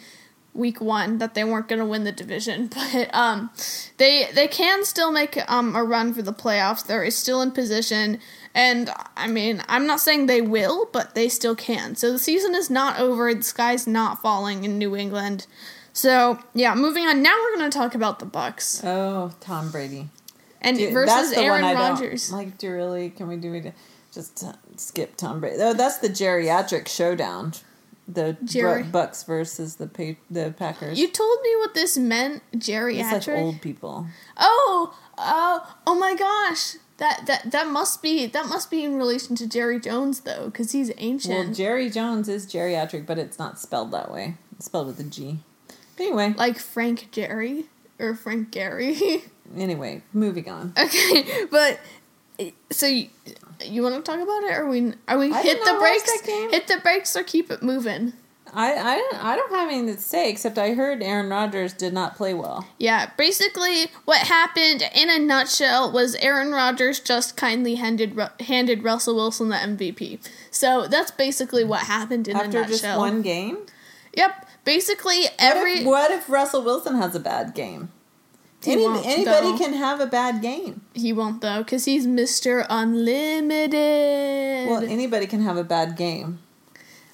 [0.53, 3.49] week 1 that they weren't going to win the division, but um
[3.97, 6.85] they they can still make um a run for the playoffs.
[6.85, 8.19] They're still in position
[8.53, 11.95] and I mean, I'm not saying they will, but they still can.
[11.95, 13.33] So the season is not over.
[13.33, 15.47] The sky's not falling in New England.
[15.93, 17.21] So yeah, moving on.
[17.21, 20.09] Now we're going to talk about the Bucks oh, Tom Brady.
[20.61, 22.31] And Dude, versus the Aaron one I don't Rodgers.
[22.31, 23.09] Like, do really?
[23.09, 23.73] Can we do it?
[24.13, 24.45] Just
[24.77, 25.57] skip Tom Brady.
[25.59, 27.53] Oh, that's the geriatric showdown.
[28.07, 30.99] The Bu- Bucks versus the pa- the Packers.
[30.99, 33.27] You told me what this meant, it's geriatric.
[33.27, 34.07] like old people.
[34.37, 36.75] Oh, oh, oh my gosh!
[36.97, 40.73] That that that must be that must be in relation to Jerry Jones though, because
[40.73, 41.33] he's ancient.
[41.33, 41.53] Well.
[41.53, 44.35] Jerry Jones is geriatric, but it's not spelled that way.
[44.57, 45.39] It's spelled with a G.
[45.97, 47.65] Anyway, like Frank Jerry
[47.97, 49.23] or Frank Gary.
[49.57, 50.73] anyway, moving on.
[50.77, 51.79] okay, but
[52.71, 53.07] so you,
[53.63, 56.11] you want to talk about it, or we are we I hit the brakes?
[56.25, 58.13] Hit the brakes or keep it moving.
[58.53, 61.93] I, I, don't- I don't have anything to say except I heard Aaron Rodgers did
[61.93, 62.67] not play well.
[62.79, 69.15] Yeah, basically what happened in a nutshell was Aaron Rodgers just kindly handed handed Russell
[69.15, 70.19] Wilson the MVP.
[70.49, 72.61] So that's basically what happened in a nutshell.
[72.63, 73.59] After just one game?
[74.17, 74.47] Yep.
[74.65, 77.89] Basically What every if, what if Russell Wilson has a bad game?
[78.65, 79.57] Any, anybody though.
[79.57, 80.81] can have a bad game.
[80.93, 82.65] he won't though cuz he's Mr.
[82.69, 84.69] Unlimited.
[84.69, 86.39] Well, anybody can have a bad game.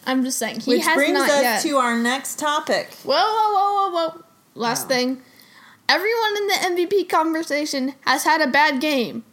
[0.05, 1.61] I'm just saying he Which has brings not us yet.
[1.63, 2.89] to our next topic.
[3.03, 4.23] Whoa, whoa, whoa, whoa, whoa.
[4.55, 4.87] Last Wow.
[4.89, 5.21] thing.
[5.89, 9.23] Everyone in the MVP conversation has had a bad game.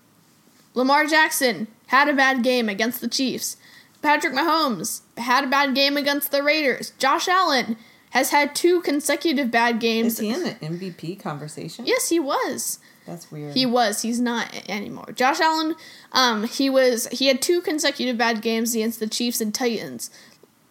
[0.74, 3.57] Lamar Jackson had a bad game against the Chiefs.
[4.03, 6.92] Patrick Mahomes had a bad game against the Raiders.
[6.98, 7.77] Josh Allen
[8.14, 10.14] has had two consecutive bad games.
[10.14, 11.85] Is he in the MVP conversation?
[11.85, 12.79] Yes, he was.
[13.07, 13.55] That's weird.
[13.55, 14.03] He was.
[14.03, 15.11] He's not anymore.
[15.14, 15.74] Josh Allen,
[16.12, 17.09] um, he was.
[17.09, 20.11] He had two consecutive bad games against the Chiefs and Titans.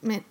[0.01, 0.23] Man,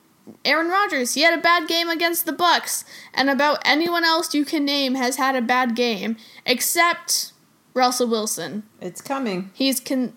[0.42, 4.46] Aaron Rodgers, he had a bad game against the Bucks, and about anyone else you
[4.46, 7.32] can name has had a bad game except
[7.74, 8.62] Russell Wilson.
[8.80, 9.50] it's coming.
[9.52, 10.16] He's can.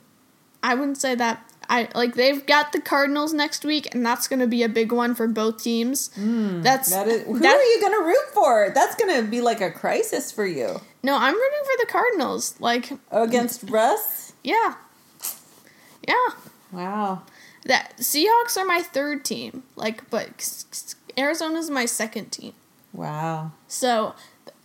[0.63, 1.51] I wouldn't say that.
[1.69, 4.91] I like they've got the Cardinals next week, and that's going to be a big
[4.91, 6.09] one for both teams.
[6.15, 8.71] that's That is, who that- are you going to root for?
[8.73, 10.79] That's going to be like a crisis for you.
[11.03, 11.15] no.
[11.17, 12.55] I'm rooting for the Cardinals.
[12.59, 14.33] Like, Against Russ?
[14.43, 14.75] yeah,
[16.07, 16.27] yeah.
[16.71, 17.23] Wow.
[17.65, 19.63] That Seahawks are my third team.
[19.75, 20.63] Like, but
[21.17, 22.53] Arizona's my second team.
[22.93, 23.51] Wow.
[23.67, 24.13] So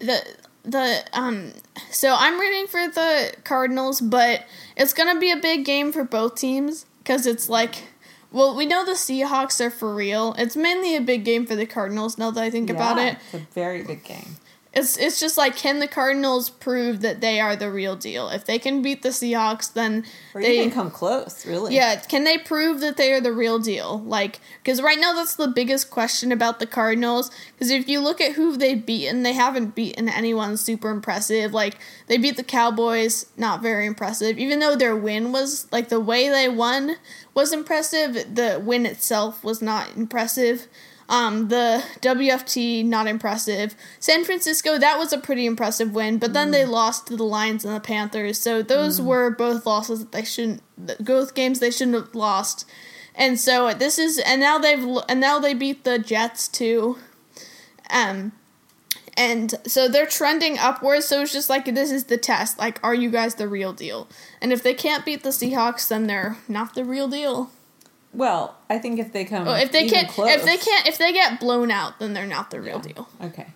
[0.01, 0.21] the
[0.63, 1.53] the um
[1.91, 4.45] so I'm rooting for the Cardinals, but
[4.77, 7.89] it's gonna be a big game for both teams because it's like.
[8.33, 10.37] Well, we know the Seahawks are for real.
[10.39, 13.19] It's mainly a big game for the Cardinals now that I think about it.
[13.33, 14.37] It's a very big game.
[14.73, 18.29] It's it's just like can the Cardinals prove that they are the real deal?
[18.29, 21.75] If they can beat the Seahawks, then Or they even come close, really.
[21.75, 23.99] yeah, can they prove that they are the real deal?
[23.99, 27.33] Like, because right now that's the biggest question about the Cardinals.
[27.53, 31.53] Because if you look at who they've beaten, they haven't beaten anyone super impressive.
[31.53, 34.39] Like, they beat the Cowboys, not very impressive.
[34.39, 36.95] Even though their win was, like, the way they won
[37.35, 40.69] was impressive, the win itself was not impressive.
[41.11, 43.75] Um, the WFT not impressive.
[43.99, 47.65] San Francisco that was a pretty impressive win, but then they lost to the Lions
[47.65, 48.39] and the Panthers.
[48.39, 50.63] So those were both losses that they shouldn't.
[51.05, 52.65] Both games they shouldn't have lost.
[53.17, 56.97] And so this is and now they've and now they beat the Jets too.
[57.91, 58.31] Um,
[59.17, 61.07] and so they're trending upwards.
[61.07, 62.57] So it's just like this is the test.
[62.57, 64.09] Like, are you guys the real deal?
[64.41, 67.51] And if they can't beat the Seahawks, then they're not the real deal.
[68.13, 70.99] Well, I think if they come, Oh, if they can't, close, if they can't, if
[70.99, 73.09] they get blown out, then they're not the real deal.
[73.23, 73.47] Okay.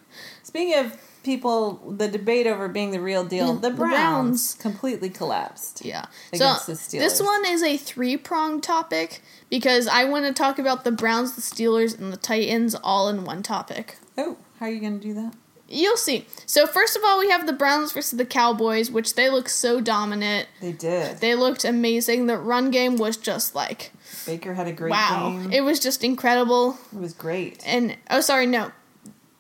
[0.43, 4.55] Speaking of people, the debate over being the real deal, the the Browns, Browns.
[4.55, 5.85] completely collapsed.
[5.85, 6.07] Yeah.
[6.33, 7.01] Against so the Steelers.
[7.01, 11.35] this one is a three pronged topic because I want to talk about the Browns,
[11.35, 13.97] the Steelers, and the Titans all in one topic.
[14.17, 15.35] Oh, how are you going to do that?
[15.67, 16.27] You'll see.
[16.47, 19.81] So first of all, we have the Browns versus the Cowboys, which they look so
[19.81, 20.47] dominant.
[20.61, 21.19] They did.
[21.19, 22.27] They looked amazing.
[22.27, 23.90] The run game was just like
[24.27, 25.31] Baker had a great wow.
[25.31, 25.53] game.
[25.53, 26.79] It was just incredible.
[26.93, 27.63] It was great.
[27.67, 28.73] And oh, sorry, no.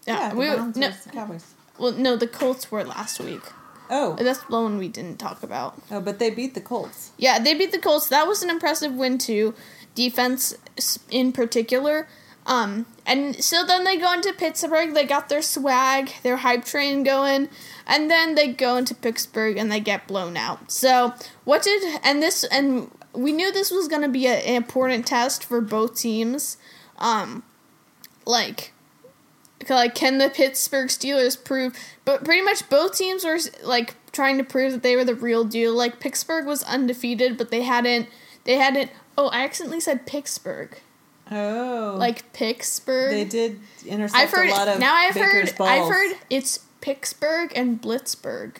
[0.06, 0.90] yeah, the we Browns no.
[0.90, 1.54] the Cowboys.
[1.78, 3.42] Well, no, the Colts were last week.
[3.90, 5.80] Oh, That's the one we didn't talk about.
[5.90, 7.12] oh, but they beat the Colts.
[7.18, 8.08] Yeah, they beat the Colts.
[8.08, 9.54] That was an impressive win too.
[9.94, 10.56] Defense
[11.10, 12.08] in particular.
[12.46, 14.94] Um, and so then they go into Pittsburgh.
[14.94, 17.48] They got their swag, their hype train going,
[17.86, 20.70] and then they go into Pittsburgh and they get blown out.
[20.70, 24.54] So what did and this and we knew this was going to be a- an
[24.56, 26.56] important test for both teams.
[26.98, 27.42] Um,
[28.26, 28.72] like
[29.68, 34.44] like can the Pittsburgh Steelers prove but pretty much both teams were like trying to
[34.44, 38.08] prove that they were the real deal like Pittsburgh was undefeated but they hadn't
[38.44, 40.78] they hadn't oh I accidentally said Pittsburgh
[41.30, 45.58] Oh, like Pittsburgh they did intercept I've heard a lot of now I've Baker's heard
[45.58, 45.70] balls.
[45.70, 48.56] I've heard it's Pittsburgh and Blitzburg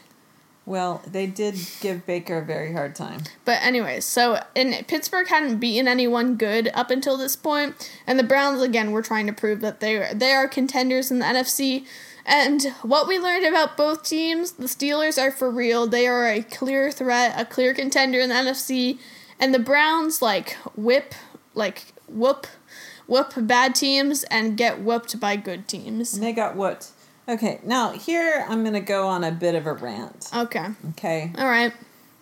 [0.66, 3.20] Well, they did give Baker a very hard time.
[3.44, 8.24] But anyways, so and Pittsburgh hadn't beaten anyone good up until this point, and the
[8.24, 11.84] Browns again were trying to prove that they they are contenders in the NFC.
[12.26, 15.86] And what we learned about both teams, the Steelers are for real.
[15.86, 18.98] They are a clear threat, a clear contender in the NFC,
[19.38, 21.14] and the Browns like whip
[21.54, 22.46] like whoop
[23.06, 26.14] whoop bad teams and get whooped by good teams.
[26.14, 26.90] And they got what?
[27.28, 30.28] Okay, now here I'm going to go on a bit of a rant.
[30.34, 30.66] Okay.
[30.90, 31.32] Okay.
[31.38, 31.72] All right.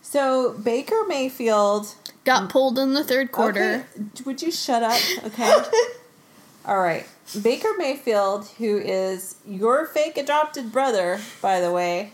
[0.01, 1.93] So Baker Mayfield.
[2.23, 3.85] Got pulled in the third quarter.
[3.99, 4.99] Okay, would you shut up?
[5.25, 5.51] Okay.
[6.65, 7.05] All right.
[7.41, 12.11] Baker Mayfield, who is your fake adopted brother, by the way.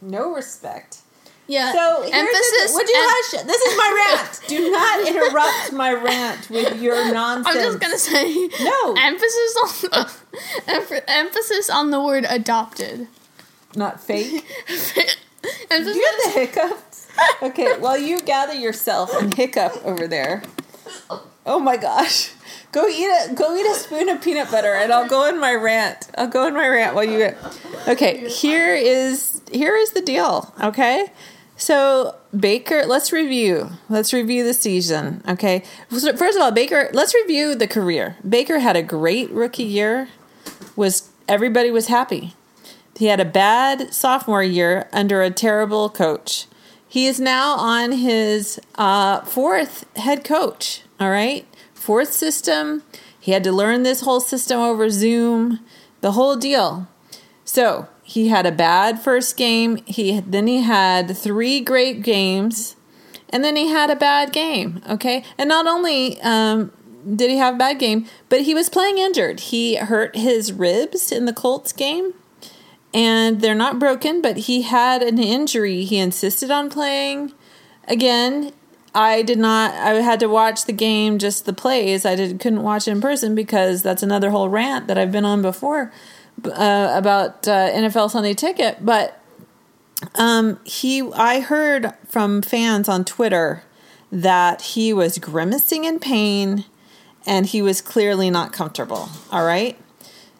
[0.00, 1.01] No respect.
[1.48, 1.72] Yeah.
[1.72, 2.70] So emphasis.
[2.70, 3.42] The, would you em- hush?
[3.44, 4.40] This is my rant.
[4.48, 7.56] Do not interrupt my rant with your nonsense.
[7.56, 8.94] I'm just gonna say No.
[8.94, 10.06] emphasis on
[10.68, 13.08] em- emphasis on the word adopted.
[13.74, 14.44] Not fake.
[14.68, 15.16] emphasis,
[15.70, 17.08] Do you have the hiccups?
[17.42, 20.42] Okay, well, you gather yourself and hiccup over there.
[21.44, 22.32] Oh my gosh.
[22.72, 25.54] Go eat a go eat a spoon of peanut butter and I'll go in my
[25.54, 26.08] rant.
[26.16, 27.34] I'll go in my rant while you
[27.86, 31.12] Okay, here is here is the deal, okay?
[31.58, 33.72] So Baker, let's review.
[33.90, 35.62] Let's review the season, okay?
[35.90, 38.16] So First of all, Baker, let's review the career.
[38.26, 40.08] Baker had a great rookie year.
[40.74, 42.34] Was everybody was happy.
[42.96, 46.46] He had a bad sophomore year under a terrible coach.
[46.88, 50.81] He is now on his uh, fourth head coach.
[51.02, 52.84] All right, fourth system.
[53.18, 55.58] He had to learn this whole system over Zoom,
[56.00, 56.86] the whole deal.
[57.44, 59.82] So he had a bad first game.
[59.84, 62.76] He then he had three great games,
[63.30, 64.80] and then he had a bad game.
[64.88, 66.70] Okay, and not only um,
[67.16, 69.40] did he have a bad game, but he was playing injured.
[69.40, 72.14] He hurt his ribs in the Colts game
[72.94, 75.84] and they're not broken, but he had an injury.
[75.84, 77.32] He insisted on playing.
[77.88, 78.52] Again,
[78.94, 79.72] I did not.
[79.74, 82.04] I had to watch the game, just the plays.
[82.04, 85.24] I did couldn't watch it in person because that's another whole rant that I've been
[85.24, 85.92] on before
[86.44, 88.84] uh, about uh, NFL Sunday Ticket.
[88.84, 89.18] But
[90.14, 93.62] um, he, I heard from fans on Twitter
[94.10, 96.66] that he was grimacing in pain,
[97.24, 99.08] and he was clearly not comfortable.
[99.30, 99.78] All right.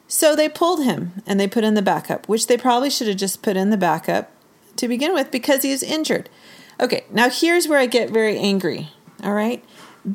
[0.07, 3.17] So they pulled him and they put in the backup, which they probably should have
[3.17, 4.31] just put in the backup
[4.77, 6.29] to begin with because he's injured.
[6.83, 8.89] Okay, now here's where I get very angry.
[9.23, 9.65] All right.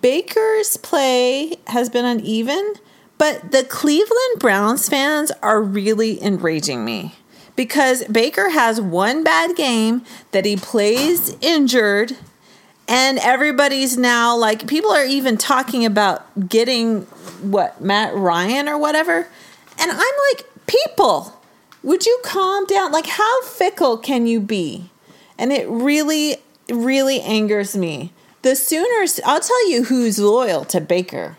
[0.02, 2.74] Baker's play has been uneven,
[3.18, 7.16] but the Cleveland Browns fans are really enraging me
[7.56, 12.18] because Baker has one bad game that he plays injured
[12.86, 17.04] and everybody's now like people are even talking about getting
[17.42, 19.28] what Matt Ryan or whatever
[19.80, 21.40] and I'm like people
[21.82, 24.90] would you calm down like how fickle can you be
[25.38, 26.38] and it really
[26.70, 31.38] really angers me the Sooners I'll tell you who's loyal to Baker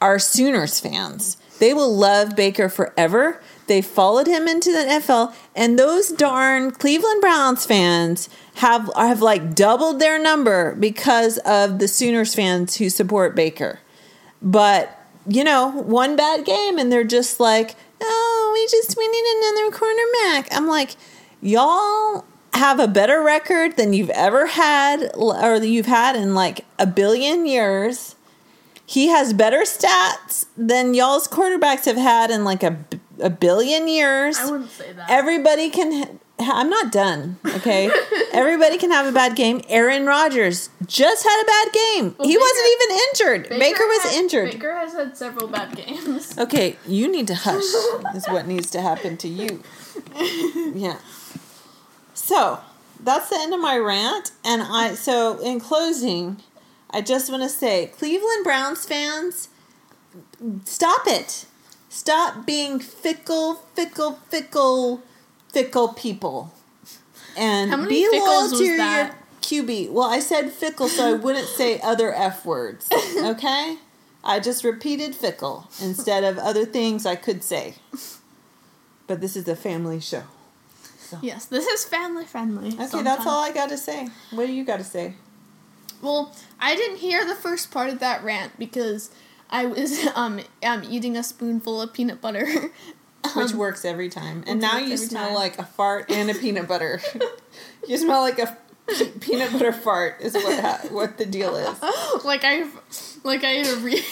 [0.00, 3.40] are Sooners fans They will love Baker forever.
[3.66, 9.54] They followed him into the NFL, and those darn Cleveland Browns fans have have like
[9.54, 13.78] doubled their number because of the Sooners fans who support Baker.
[14.42, 19.24] But you know, one bad game, and they're just like, "Oh, we just we need
[19.36, 20.96] another cornerback." I'm like,
[21.42, 26.86] y'all have a better record than you've ever had, or you've had in like a
[26.86, 28.16] billion years.
[28.86, 32.76] He has better stats than y'all's quarterbacks have had in like a,
[33.20, 34.36] a billion years.
[34.38, 35.08] I wouldn't say that.
[35.08, 35.92] Everybody can.
[36.40, 37.38] Ha- I'm not done.
[37.56, 37.90] Okay,
[38.32, 39.60] everybody can have a bad game.
[39.68, 42.14] Aaron Rodgers just had a bad game.
[42.18, 43.48] Well, he Baker- wasn't even injured.
[43.60, 44.50] Baker, was had- injured.
[44.52, 46.36] Baker has had several bad games.
[46.38, 47.62] Okay, you need to hush.
[48.16, 49.62] is what needs to happen to you.
[50.74, 50.96] Yeah.
[52.30, 52.60] So
[53.00, 54.94] that's the end of my rant, and I.
[54.94, 56.36] So in closing,
[56.88, 59.48] I just want to say, Cleveland Browns fans,
[60.64, 61.46] stop it.
[61.88, 65.02] Stop being fickle, fickle, fickle,
[65.48, 66.54] fickle people,
[67.36, 69.16] and How many be loyal to your that?
[69.42, 69.90] QB.
[69.90, 72.88] Well, I said fickle, so I wouldn't say other f words.
[72.92, 73.78] Okay.
[74.22, 77.74] I just repeated fickle instead of other things I could say.
[79.08, 80.22] But this is a family show.
[81.22, 82.68] Yes, this is family friendly.
[82.78, 84.08] Okay, that's all I got to say.
[84.30, 85.14] What do you got to say?
[86.02, 89.10] Well, I didn't hear the first part of that rant because
[89.50, 92.46] I was um, um eating a spoonful of peanut butter.
[93.36, 94.42] Which Um, works every time.
[94.46, 95.34] And now you smell time.
[95.34, 97.02] like a fart and a peanut butter.
[97.86, 98.56] you smell like a
[99.20, 102.24] peanut butter fart is what ha- what the deal is.
[102.24, 102.66] like I,
[103.22, 104.04] like I ate a re-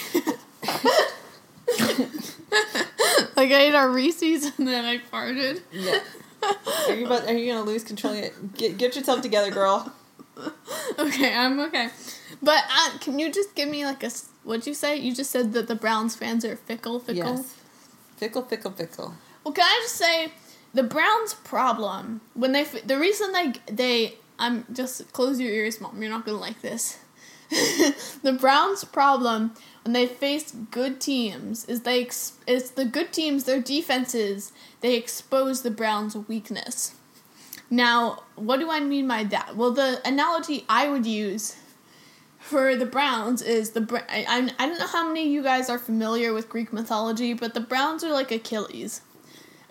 [3.35, 5.61] like I ate a Reese's and then I farted.
[5.71, 5.99] Yeah.
[6.43, 8.33] Are you about, are you to lose control yet?
[8.55, 9.93] Get get yourself together, girl.
[10.97, 11.89] Okay, I'm okay.
[12.41, 14.11] But uh, can you just give me like a
[14.43, 14.95] what'd you say?
[14.95, 17.35] You just said that the Browns fans are fickle, fickle.
[17.35, 17.55] Yes.
[18.17, 19.13] Fickle, fickle, fickle.
[19.43, 20.31] Well, can I just say
[20.73, 26.01] the Browns' problem when they the reason they they I'm just close your ears, mom.
[26.01, 26.97] You're not gonna like this.
[27.49, 33.45] the Browns' problem when they face good teams is they ex- it's the good teams
[33.45, 36.93] their defenses they expose the Browns' weakness.
[37.69, 39.55] Now, what do I mean by that?
[39.55, 41.55] Well, the analogy I would use
[42.39, 45.77] for the Browns is the I, I don't know how many of you guys are
[45.77, 49.01] familiar with Greek mythology, but the Browns are like Achilles.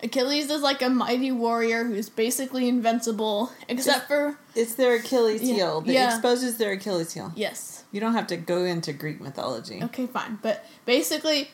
[0.01, 5.55] Achilles is like a mighty warrior who's basically invincible, except for It's their Achilles Yeah.
[5.55, 5.83] heel.
[5.85, 6.13] It Yeah.
[6.13, 7.33] exposes their Achilles heel.
[7.35, 7.83] yes.
[7.91, 9.81] You don't have to go into Greek mythology.
[9.83, 11.49] Okay, fine, but basically,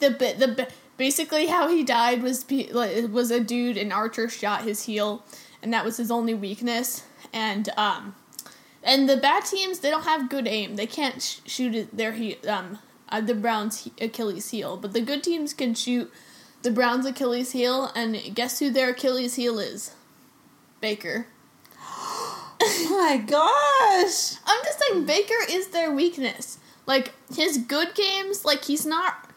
[0.00, 3.92] the the bi- basically how he died was pe- like, it was a dude an
[3.92, 5.24] archer shot his heel,
[5.62, 7.04] and that was his only weakness.
[7.32, 8.14] And um,
[8.82, 10.76] and the bad teams they don't have good aim.
[10.76, 12.78] They can't sh- shoot their he um
[13.08, 16.10] uh, the Browns he- Achilles heel, but the good teams can shoot
[16.62, 17.90] the Browns Achilles heel.
[17.94, 19.94] And guess who their Achilles heel is?
[20.80, 21.26] Baker.
[22.60, 24.36] my gosh.
[24.46, 26.58] I'm just saying Baker is their weakness.
[26.86, 29.30] Like his good games, like he's not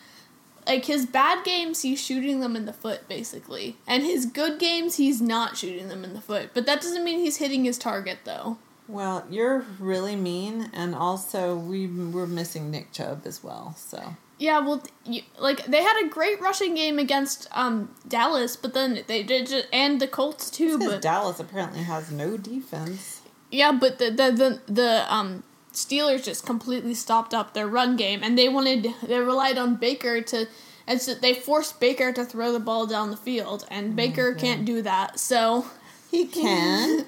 [0.68, 3.78] like his bad games he's shooting them in the foot basically.
[3.88, 6.52] And his good games he's not shooting them in the foot.
[6.54, 8.58] But that doesn't mean he's hitting his target though.
[8.88, 13.74] Well, you're really mean, and also we were missing Nick Chubb as well.
[13.78, 18.74] So Yeah, well, you, like they had a great rushing game against um Dallas, but
[18.74, 20.78] then they did just, and the Colts too.
[20.78, 23.22] But Dallas apparently has no defense.
[23.52, 24.32] yeah, but the the
[24.68, 25.44] the, the um
[25.76, 30.22] Steelers just completely stopped up their run game, and they wanted they relied on Baker
[30.22, 30.48] to,
[30.88, 34.32] and so they forced Baker to throw the ball down the field, and oh Baker
[34.32, 34.42] God.
[34.42, 35.20] can't do that.
[35.20, 35.66] So,
[36.10, 37.06] He can.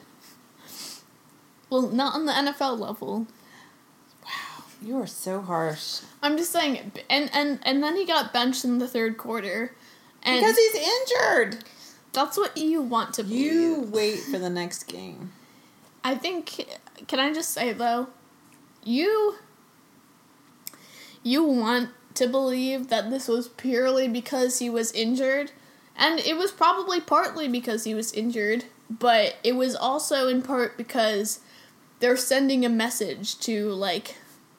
[1.69, 3.27] well, not on the NFL level.
[4.23, 6.01] Wow, you are so harsh.
[6.21, 9.73] I'm just saying, and and and then he got benched in the third quarter,
[10.23, 11.63] and Because he's injured.
[12.13, 13.39] that's what you want to believe.
[13.53, 15.31] You wait for the next game.
[16.03, 16.67] I think
[17.07, 18.07] can I just say though,
[18.87, 19.35] you
[21.23, 25.51] you want to believe that this was purely because he was injured,
[25.95, 30.77] and it was probably partly because he was injured, but it was also in part
[30.77, 31.41] because
[31.99, 34.15] they're sending a message to like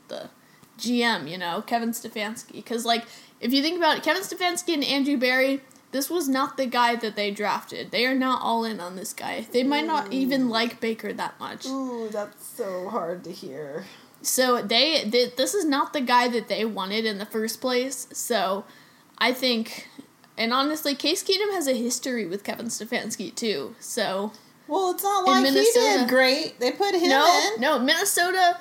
[0.09, 0.31] the
[0.79, 3.07] GM, you know, Kevin Stefanski, because like
[3.41, 5.61] if you think about it, Kevin Stefanski and Andrew Berry.
[5.91, 7.93] This was not the guy that they drafted.
[7.93, 9.47] They are not all in on this guy.
[9.51, 10.51] They might not even mm.
[10.51, 11.65] like Baker that much.
[11.65, 13.87] Ooh, that's so hard to hear.
[14.23, 18.09] So they, this is not the guy that they wanted in the first place.
[18.13, 18.65] So
[19.19, 19.89] I think
[20.37, 23.75] and honestly Case Keenum has a history with Kevin Stefanski too.
[23.81, 24.33] So
[24.67, 26.61] Well, it's not like he did great.
[26.61, 27.61] They put him no, in.
[27.61, 28.59] no, Minnesota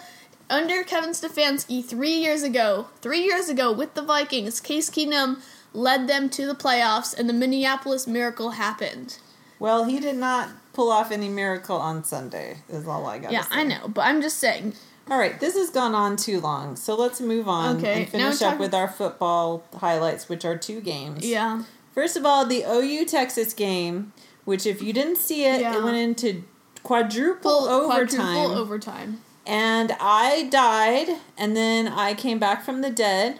[0.49, 5.41] under Kevin Stefanski three years ago, three years ago with the Vikings, Case Keenum
[5.73, 9.19] led them to the playoffs, and the Minneapolis Miracle happened.
[9.59, 12.59] Well, he did not pull off any miracle on Sunday.
[12.69, 13.31] Is all I got.
[13.31, 13.45] Yeah.
[13.49, 14.73] I know, but I'm just saying.
[15.09, 18.35] All right, this has gone on too long, so let's move on Okay, and finish
[18.35, 21.25] up talking- with our football highlights, which are two games.
[21.25, 21.63] Yeah.
[21.93, 24.11] First of all, the OU Texas game,
[24.45, 25.77] which if you didn't see it, Yeah.
[25.77, 26.43] it went into
[26.83, 28.35] quadruple Full overtime.
[28.35, 29.21] quadruple overtime.
[29.45, 33.39] and I died, and then I came back from the dead.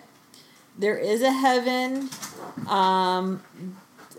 [0.78, 2.10] There is a heaven.
[2.68, 3.42] Um,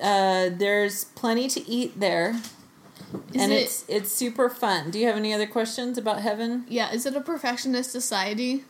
[0.03, 2.37] uh, there's plenty to eat there,
[3.33, 4.91] Is and it- it's it's super fun.
[4.91, 6.65] Do you have any other questions about heaven?
[6.69, 8.65] Yeah, is it a perfectionist society?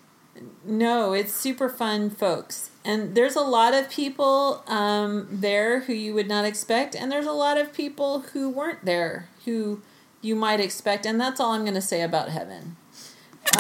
[0.65, 2.71] No, it's super fun, folks.
[2.85, 7.27] And there's a lot of people um, there who you would not expect, and there's
[7.27, 9.83] a lot of people who weren't there who
[10.23, 12.77] you might expect, and that's all I'm going to say about heaven.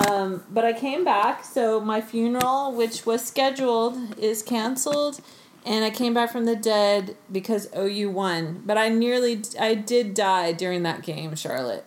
[0.08, 5.20] Um, but I came back, so my funeral, which was scheduled, is canceled,
[5.68, 8.62] and I came back from the dead because OU won.
[8.64, 11.84] But I nearly, I did die during that game, Charlotte.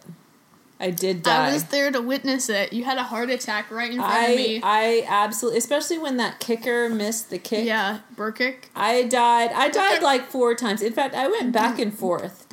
[0.79, 1.49] I did die.
[1.49, 2.73] I was there to witness it.
[2.73, 4.61] You had a heart attack right in front of me.
[4.63, 7.65] I absolutely, especially when that kicker missed the kick.
[7.65, 8.65] yeah, Brkic.
[8.75, 9.51] I died.
[9.51, 10.81] I died like four times.
[10.81, 12.47] In fact, I went back and forth,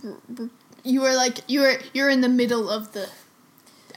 [0.82, 3.08] You were like you were you're in the middle of the.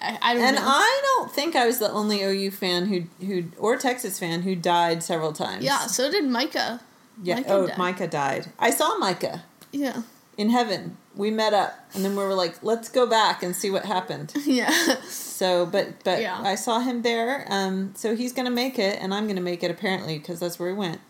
[0.01, 0.63] I, I don't and know.
[0.65, 4.55] I don't think I was the only OU fan who who or Texas fan who
[4.55, 5.63] died several times.
[5.63, 6.79] yeah, so did Micah.
[7.22, 7.36] Yeah.
[7.36, 7.78] Micah oh, died.
[7.78, 8.47] Micah died.
[8.59, 10.03] I saw Micah Yeah,
[10.38, 10.97] in heaven.
[11.13, 14.34] We met up, and then we were like, "Let's go back and see what happened."
[14.45, 14.72] yeah.
[15.03, 16.39] So, but but Yeah.
[16.41, 17.45] I saw him there.
[17.49, 20.69] Um, so he's gonna make it, and I'm gonna make it apparently because that's where
[20.69, 21.01] he went.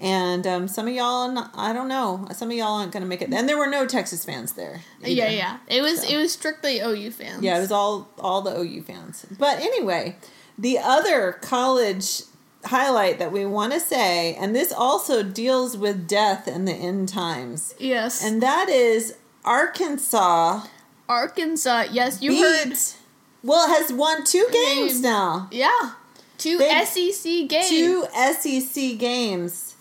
[0.00, 3.32] And um, some of y'all, I don't know, some of y'all aren't gonna make it.
[3.32, 4.82] And there were no Texas fans there.
[5.00, 5.58] Yeah, yeah.
[5.66, 6.14] It was So.
[6.14, 7.42] it was strictly OU fans.
[7.42, 9.26] Yeah, it was all all the OU fans.
[9.38, 10.16] But anyway,
[10.56, 12.22] the other college
[12.64, 17.08] highlight that we want to say, and this also deals with death and the end
[17.08, 18.22] times, Yes.
[18.24, 20.62] and that is Arkansas
[21.08, 21.84] Arkansas.
[21.90, 22.40] Yes, you beat.
[22.42, 22.76] heard.
[23.42, 25.02] Well, has won two games Game.
[25.02, 25.48] now.
[25.50, 25.92] Yeah.
[26.36, 27.68] Two They- SEC games.
[27.68, 29.74] Two SEC games.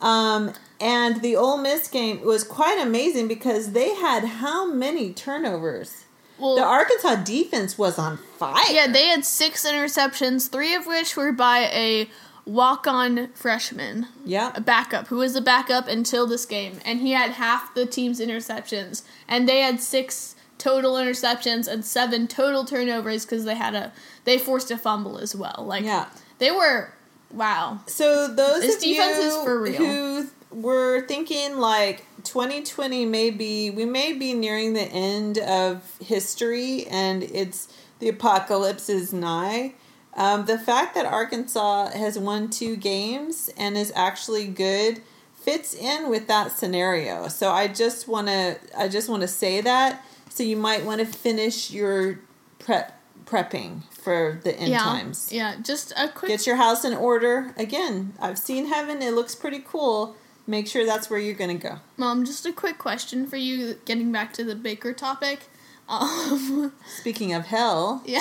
[0.00, 6.04] Um, and the Ole Miss game was quite amazing because they had how many turnovers?
[6.40, 8.62] Well, The Arkansas defense was on fire.
[8.70, 12.08] yeah, they had six interceptions, three of which were by a
[12.46, 14.52] walk-on freshman, yeah.
[14.54, 18.20] a backup who was a backup until this game, and he had half the team's
[18.20, 23.92] interceptions, and they had six total interceptions and seven total turnovers because they had a
[24.24, 25.64] they forced a fumble as well.
[25.66, 26.06] Like Yeah.
[26.38, 26.92] they were
[27.32, 27.80] wow.
[27.86, 29.76] So those This of defense you is for real.
[29.76, 36.86] who were thinking like 2020 may be we may be nearing the end of history
[36.86, 37.68] and it's
[37.98, 39.74] the apocalypse is nigh.
[40.14, 45.00] Um, the fact that Arkansas has won two games and is actually good
[45.34, 47.28] fits in with that scenario.
[47.28, 50.04] So I just want to I just want to say that.
[50.28, 52.20] So you might want to finish your
[52.58, 55.32] prep prepping for the end yeah, times.
[55.32, 55.56] yeah.
[55.62, 57.54] Just a quick Get your house in order.
[57.56, 59.02] Again, I've seen heaven.
[59.02, 60.16] It looks pretty cool.
[60.46, 61.78] Make sure that's where you're going to go.
[61.96, 65.40] Mom, just a quick question for you, getting back to the Baker topic.
[65.90, 68.20] Um, Speaking of hell, yeah,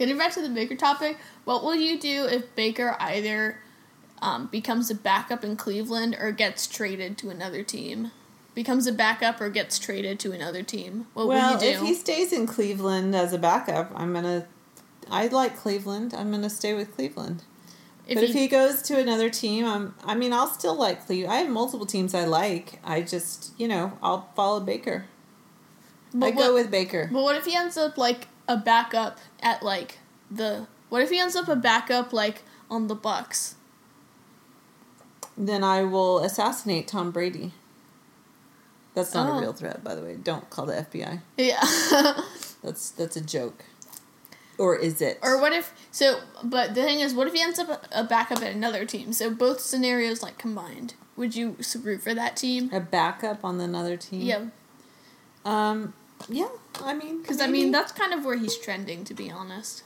[0.00, 3.60] getting back to the Baker topic, what will you do if Baker either
[4.20, 8.10] um, becomes a backup in Cleveland or gets traded to another team?
[8.56, 11.06] Becomes a backup or gets traded to another team?
[11.14, 11.78] What well, will you do?
[11.78, 14.46] if he stays in Cleveland as a backup, I'm going to.
[15.08, 16.12] I like Cleveland.
[16.12, 17.44] I'm going to stay with Cleveland.
[18.08, 21.04] If but if he- he goes to another team, I'm, I mean, I'll still like
[21.06, 21.32] Cleveland.
[21.32, 22.80] I have multiple teams I like.
[22.82, 25.04] I just, you know, I'll follow Baker.
[26.14, 27.08] but I what, go with Baker.
[27.12, 29.98] But what if he ends up like a backup at like
[30.30, 30.66] the?
[30.88, 33.56] What if he ends up a backup like on the Bucks?
[35.36, 37.52] Then I will assassinate Tom Brady.
[38.94, 39.38] That's not Oh.
[39.38, 40.16] a real threat, by the way.
[40.16, 41.20] Don't call the FBI.
[41.36, 41.60] Yeah.
[42.62, 43.64] That's that's a joke.
[44.58, 45.18] Or is it?
[45.22, 46.20] Or what if so?
[46.42, 49.12] But the thing is, what if he ends up a, backup at another team?
[49.12, 50.94] So both scenarios like combined.
[51.16, 52.70] Would you root for that team?
[52.72, 54.22] a backup on another team?
[54.22, 54.46] Yeah,
[55.44, 55.94] Um.
[56.28, 56.48] Yeah.
[56.82, 59.84] I mean, because I mean that's kind of where he's trending, to be honest.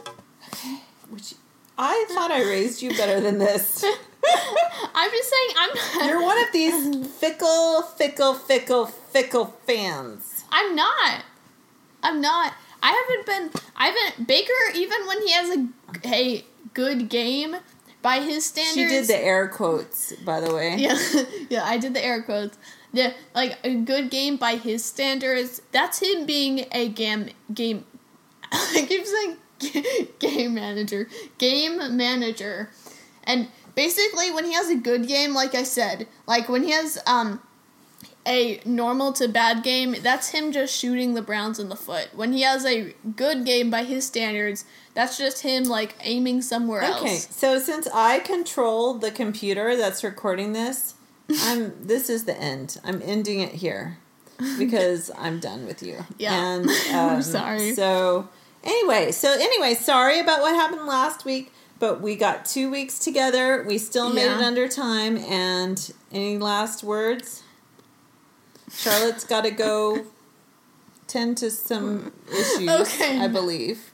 [0.48, 0.78] Okay.
[1.10, 1.34] Which
[1.78, 3.84] I thought I raised you better than this.
[4.94, 6.06] I'm just saying, I'm not.
[6.08, 10.44] You're one of these fickle, fickle, fickle, fickle fans.
[10.50, 11.24] I'm not.
[12.02, 12.54] I'm not.
[12.82, 13.62] I haven't been.
[13.76, 14.26] I haven't.
[14.26, 15.68] Baker, even when he has a
[16.04, 17.56] a good game,
[18.02, 18.74] by his standards.
[18.74, 20.76] She did the air quotes, by the way.
[20.76, 20.98] Yeah,
[21.48, 22.58] yeah, I did the air quotes.
[22.92, 25.62] The like a good game by his standards.
[25.70, 27.86] That's him being a game game.
[28.52, 31.08] I keep saying game manager.
[31.38, 32.70] Game manager.
[33.24, 36.98] And basically when he has a good game, like I said, like when he has
[37.06, 37.40] um
[38.26, 42.10] a normal to bad game, that's him just shooting the Browns in the foot.
[42.14, 44.64] When he has a good game by his standards,
[44.94, 47.00] that's just him like aiming somewhere else.
[47.00, 50.94] Okay, so since I control the computer that's recording this,
[51.42, 52.78] I'm this is the end.
[52.84, 53.98] I'm ending it here
[54.58, 56.04] because I'm done with you.
[56.18, 56.34] Yeah.
[56.34, 57.74] And I'm um, sorry.
[57.74, 58.28] So
[58.62, 63.64] anyway, so anyway, sorry about what happened last week, but we got two weeks together.
[63.66, 64.38] We still made Yeah.
[64.38, 65.16] it under time.
[65.16, 67.42] And any last words?
[68.74, 70.06] Charlotte's got to go
[71.06, 72.68] tend to some issues.
[72.68, 73.20] Okay.
[73.20, 73.92] I believe,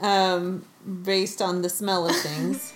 [0.00, 0.64] um,
[1.02, 2.72] based on the smell of things.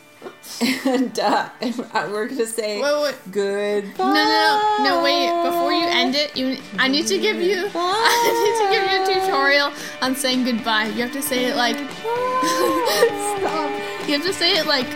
[0.86, 1.48] and uh,
[1.92, 3.16] we're gonna say Wait, wait.
[3.32, 4.04] goodbye.
[4.04, 5.02] No, no, no, no!
[5.02, 8.84] Wait, before you end it, you, I need to give you, I need to give
[8.92, 10.84] you a tutorial on saying goodbye.
[10.84, 13.70] You have to say it like, Stop.
[14.06, 14.86] you have to say it like,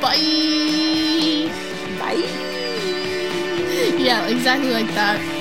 [0.00, 1.50] bye.
[1.98, 2.22] Bye.
[3.98, 5.37] Yeah, exactly like that.